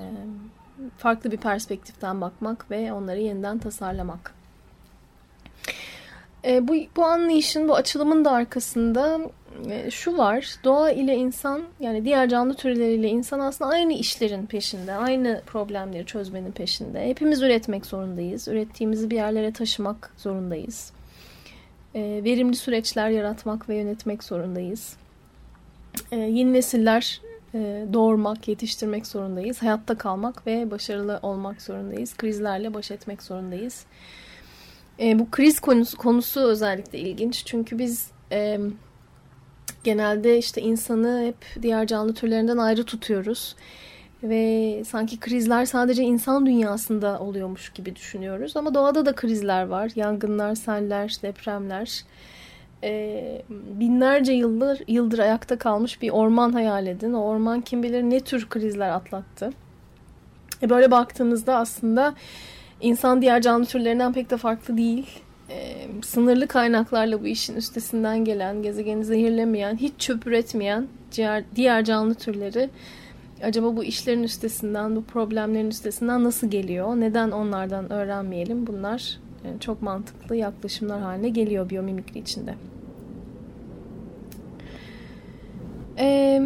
farklı 0.98 1.32
bir 1.32 1.36
perspektiften 1.36 2.20
bakmak 2.20 2.70
ve 2.70 2.92
onları 2.92 3.20
yeniden 3.20 3.58
tasarlamak. 3.58 4.34
E, 6.44 6.68
bu, 6.68 6.74
bu 6.96 7.04
anlayışın, 7.04 7.68
bu 7.68 7.74
açılımın 7.74 8.24
da 8.24 8.32
arkasında 8.32 9.20
şu 9.90 10.18
var. 10.18 10.54
Doğa 10.64 10.90
ile 10.90 11.16
insan 11.16 11.62
yani 11.80 12.04
diğer 12.04 12.28
canlı 12.28 12.54
türleriyle 12.54 13.08
insan 13.08 13.40
aslında 13.40 13.70
aynı 13.70 13.92
işlerin 13.92 14.46
peşinde. 14.46 14.92
Aynı 14.92 15.42
problemleri 15.46 16.06
çözmenin 16.06 16.52
peşinde. 16.52 17.08
Hepimiz 17.08 17.42
üretmek 17.42 17.86
zorundayız. 17.86 18.48
Ürettiğimizi 18.48 19.10
bir 19.10 19.16
yerlere 19.16 19.52
taşımak 19.52 20.12
zorundayız. 20.16 20.92
E, 21.94 22.00
verimli 22.24 22.56
süreçler 22.56 23.10
yaratmak 23.10 23.68
ve 23.68 23.76
yönetmek 23.76 24.24
zorundayız. 24.24 24.96
E, 26.12 26.16
yeni 26.16 26.52
nesiller 26.52 27.20
e, 27.54 27.86
doğurmak, 27.92 28.48
yetiştirmek 28.48 29.06
zorundayız. 29.06 29.62
Hayatta 29.62 29.98
kalmak 29.98 30.46
ve 30.46 30.70
başarılı 30.70 31.18
olmak 31.22 31.62
zorundayız. 31.62 32.16
Krizlerle 32.16 32.74
baş 32.74 32.90
etmek 32.90 33.22
zorundayız. 33.22 33.86
E, 35.00 35.18
bu 35.18 35.30
kriz 35.30 35.60
konusu, 35.60 35.96
konusu 35.96 36.40
özellikle 36.40 36.98
ilginç. 36.98 37.46
Çünkü 37.46 37.78
biz 37.78 38.10
e, 38.32 38.58
genelde 39.84 40.38
işte 40.38 40.62
insanı 40.62 41.22
hep 41.26 41.62
diğer 41.62 41.86
canlı 41.86 42.14
türlerinden 42.14 42.58
ayrı 42.58 42.84
tutuyoruz. 42.84 43.56
Ve 44.22 44.82
sanki 44.84 45.20
krizler 45.20 45.64
sadece 45.64 46.02
insan 46.02 46.46
dünyasında 46.46 47.18
oluyormuş 47.18 47.72
gibi 47.72 47.96
düşünüyoruz. 47.96 48.56
Ama 48.56 48.74
doğada 48.74 49.06
da 49.06 49.14
krizler 49.14 49.66
var. 49.66 49.90
Yangınlar, 49.94 50.54
seller, 50.54 51.16
depremler. 51.22 52.04
Ee, 52.84 53.42
binlerce 53.50 54.32
yıldır, 54.32 54.82
yıldır 54.88 55.18
ayakta 55.18 55.58
kalmış 55.58 56.02
bir 56.02 56.10
orman 56.10 56.52
hayal 56.52 56.86
edin. 56.86 57.12
O 57.12 57.22
orman 57.22 57.60
kim 57.60 57.82
bilir 57.82 58.02
ne 58.02 58.20
tür 58.20 58.48
krizler 58.48 58.90
atlattı. 58.90 59.52
E 60.62 60.70
böyle 60.70 60.90
baktığımızda 60.90 61.56
aslında 61.56 62.14
insan 62.80 63.22
diğer 63.22 63.42
canlı 63.42 63.66
türlerinden 63.66 64.12
pek 64.12 64.30
de 64.30 64.36
farklı 64.36 64.76
değil 64.76 65.23
e, 65.50 65.86
sınırlı 66.02 66.46
kaynaklarla 66.46 67.22
bu 67.22 67.26
işin 67.26 67.56
üstesinden 67.56 68.24
gelen, 68.24 68.62
gezegeni 68.62 69.04
zehirlemeyen, 69.04 69.76
hiç 69.76 69.92
çöp 69.98 70.26
üretmeyen 70.26 70.86
diğer, 71.12 71.44
diğer 71.56 71.84
canlı 71.84 72.14
türleri 72.14 72.70
acaba 73.42 73.76
bu 73.76 73.84
işlerin 73.84 74.22
üstesinden, 74.22 74.96
bu 74.96 75.04
problemlerin 75.04 75.70
üstesinden 75.70 76.24
nasıl 76.24 76.50
geliyor? 76.50 76.96
Neden 76.96 77.30
onlardan 77.30 77.92
öğrenmeyelim? 77.92 78.66
Bunlar 78.66 79.18
yani 79.44 79.60
çok 79.60 79.82
mantıklı 79.82 80.36
yaklaşımlar 80.36 81.00
haline 81.00 81.28
geliyor 81.28 81.70
biyomimikri 81.70 82.18
içinde. 82.18 82.54
Eee 85.98 86.42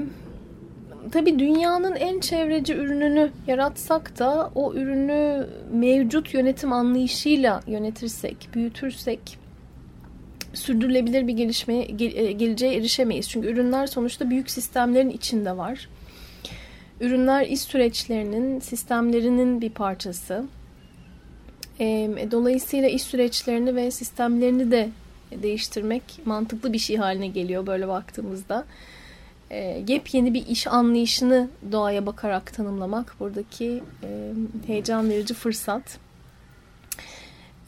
tabii 1.12 1.38
dünyanın 1.38 1.96
en 1.96 2.20
çevreci 2.20 2.74
ürününü 2.74 3.30
yaratsak 3.46 4.18
da 4.18 4.50
o 4.54 4.74
ürünü 4.74 5.46
mevcut 5.72 6.34
yönetim 6.34 6.72
anlayışıyla 6.72 7.60
yönetirsek, 7.66 8.48
büyütürsek 8.54 9.38
sürdürülebilir 10.54 11.26
bir 11.26 11.32
gelişmeye 11.32 11.82
e, 11.82 12.32
geleceğe 12.32 12.74
erişemeyiz. 12.74 13.28
Çünkü 13.28 13.48
ürünler 13.48 13.86
sonuçta 13.86 14.30
büyük 14.30 14.50
sistemlerin 14.50 15.10
içinde 15.10 15.56
var. 15.56 15.88
Ürünler 17.00 17.46
iş 17.46 17.60
süreçlerinin, 17.60 18.60
sistemlerinin 18.60 19.60
bir 19.60 19.70
parçası. 19.70 20.44
E, 21.80 22.08
dolayısıyla 22.30 22.88
iş 22.88 23.02
süreçlerini 23.02 23.76
ve 23.76 23.90
sistemlerini 23.90 24.70
de 24.70 24.88
değiştirmek 25.42 26.02
mantıklı 26.24 26.72
bir 26.72 26.78
şey 26.78 26.96
haline 26.96 27.26
geliyor 27.26 27.66
böyle 27.66 27.88
baktığımızda 27.88 28.64
e, 29.50 29.84
yepyeni 29.88 30.34
bir 30.34 30.46
iş 30.46 30.66
anlayışını 30.66 31.48
doğaya 31.72 32.06
bakarak 32.06 32.54
tanımlamak 32.54 33.14
buradaki 33.20 33.82
e, 34.02 34.32
heyecan 34.66 35.10
verici 35.10 35.34
fırsat. 35.34 35.98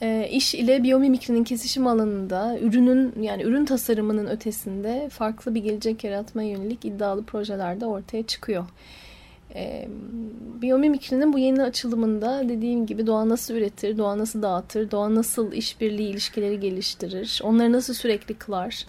E, 0.01 0.29
iş 0.31 0.55
ile 0.55 0.83
biyomimikrinin 0.83 1.43
kesişim 1.43 1.87
alanında 1.87 2.59
ürünün 2.59 3.21
yani 3.21 3.43
ürün 3.43 3.65
tasarımının 3.65 4.27
ötesinde 4.27 5.09
farklı 5.09 5.55
bir 5.55 5.63
gelecek 5.63 6.03
yaratmaya 6.03 6.49
yönelik 6.49 6.85
iddialı 6.85 7.23
projeler 7.23 7.81
de 7.81 7.85
ortaya 7.85 8.23
çıkıyor. 8.23 8.65
E, 9.55 9.87
biyomimikrinin 10.61 11.33
bu 11.33 11.39
yeni 11.39 11.63
açılımında 11.63 12.49
dediğim 12.49 12.85
gibi 12.85 13.07
doğa 13.07 13.29
nasıl 13.29 13.53
üretir, 13.53 13.97
doğa 13.97 14.17
nasıl 14.17 14.41
dağıtır, 14.41 14.91
doğa 14.91 15.15
nasıl 15.15 15.51
işbirliği 15.51 16.09
ilişkileri 16.09 16.59
geliştirir, 16.59 17.41
onları 17.43 17.71
nasıl 17.71 17.93
sürekli 17.93 18.33
kılar, 18.33 18.85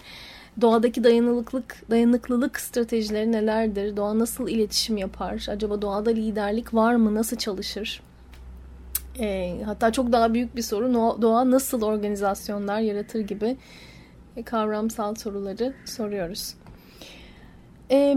Doğadaki 0.61 1.03
dayanıklılık, 1.03 1.89
dayanıklılık 1.89 2.59
stratejileri 2.59 3.31
nelerdir? 3.31 3.97
Doğa 3.97 4.19
nasıl 4.19 4.47
iletişim 4.47 4.97
yapar? 4.97 5.45
Acaba 5.49 5.81
doğada 5.81 6.09
liderlik 6.09 6.73
var 6.73 6.95
mı? 6.95 7.15
Nasıl 7.15 7.37
çalışır? 7.37 8.01
E, 9.19 9.57
hatta 9.65 9.91
çok 9.91 10.11
daha 10.11 10.33
büyük 10.33 10.55
bir 10.55 10.61
soru 10.61 10.93
doğa 11.21 11.51
nasıl 11.51 11.81
organizasyonlar 11.81 12.79
yaratır 12.79 13.19
gibi 13.19 13.57
e, 14.35 14.43
kavramsal 14.43 15.15
soruları 15.15 15.73
soruyoruz. 15.85 16.55
E, 17.91 18.15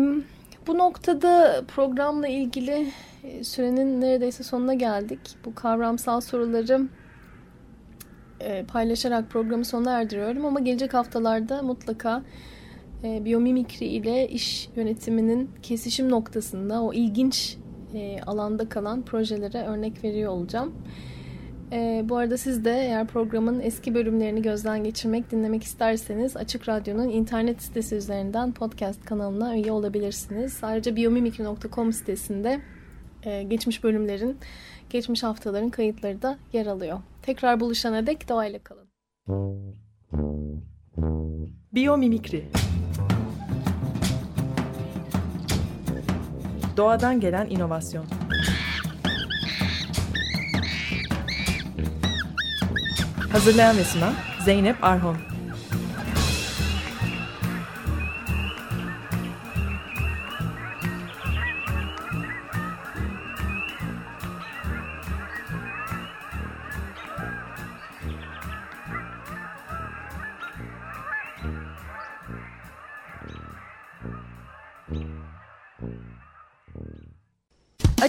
bu 0.66 0.79
noktada 0.79 1.64
programla 1.68 2.29
ilgili 2.29 2.92
e, 3.25 3.44
sürenin 3.44 4.01
neredeyse 4.01 4.42
sonuna 4.44 4.75
geldik. 4.75 5.20
Bu 5.44 5.55
kavramsal 5.55 6.20
soruları 6.20 6.88
e, 8.40 8.64
paylaşarak 8.64 9.31
programı 9.31 9.64
sona 9.64 10.01
erdiriyorum 10.01 10.44
ama 10.44 10.61
gelecek 10.61 10.94
haftalarda 10.94 11.62
mutlaka 11.62 12.22
e, 13.05 13.25
biyomimikri 13.25 13.87
ile 13.87 14.29
iş 14.29 14.68
yönetiminin 14.77 15.51
kesişim 15.62 16.11
noktasında 16.11 16.83
o 16.83 16.92
ilginç 16.92 17.57
e, 17.94 18.20
alanda 18.27 18.68
kalan 18.68 19.03
projelere 19.03 19.62
örnek 19.62 20.05
veriyor 20.05 20.33
olacağım. 20.33 20.72
E, 21.72 22.05
bu 22.09 22.16
arada 22.16 22.37
siz 22.37 22.64
de 22.64 22.70
eğer 22.70 23.07
programın 23.07 23.61
eski 23.61 23.94
bölümlerini 23.94 24.42
gözden 24.42 24.85
geçirmek, 24.85 25.31
dinlemek 25.31 25.62
isterseniz 25.62 26.37
Açık 26.37 26.68
Radyo'nun 26.68 27.09
internet 27.09 27.62
sitesi 27.62 27.94
üzerinden 27.94 28.53
podcast 28.53 29.05
kanalına 29.05 29.57
üye 29.57 29.72
olabilirsiniz. 29.72 30.59
Ayrıca 30.62 30.96
biyomimikri.com 30.96 31.92
sitesinde 31.92 32.61
e, 33.22 33.42
geçmiş 33.42 33.85
bölümlerin, 33.85 34.37
geçmiş 34.96 35.22
haftaların 35.22 35.70
kayıtları 35.70 36.22
da 36.22 36.38
yer 36.52 36.66
alıyor. 36.66 36.98
Tekrar 37.22 37.61
buluşana 37.61 38.06
dek 38.06 38.28
doğayla 38.28 38.59
kalın. 38.59 38.87
Biyomimikri 41.72 42.44
Doğadan 46.76 47.20
gelen 47.20 47.50
inovasyon 47.50 48.04
Hazırlayan 53.32 53.76
ve 53.76 53.85
sunan 53.85 54.14
Zeynep 54.44 54.85
Arhon 54.85 55.16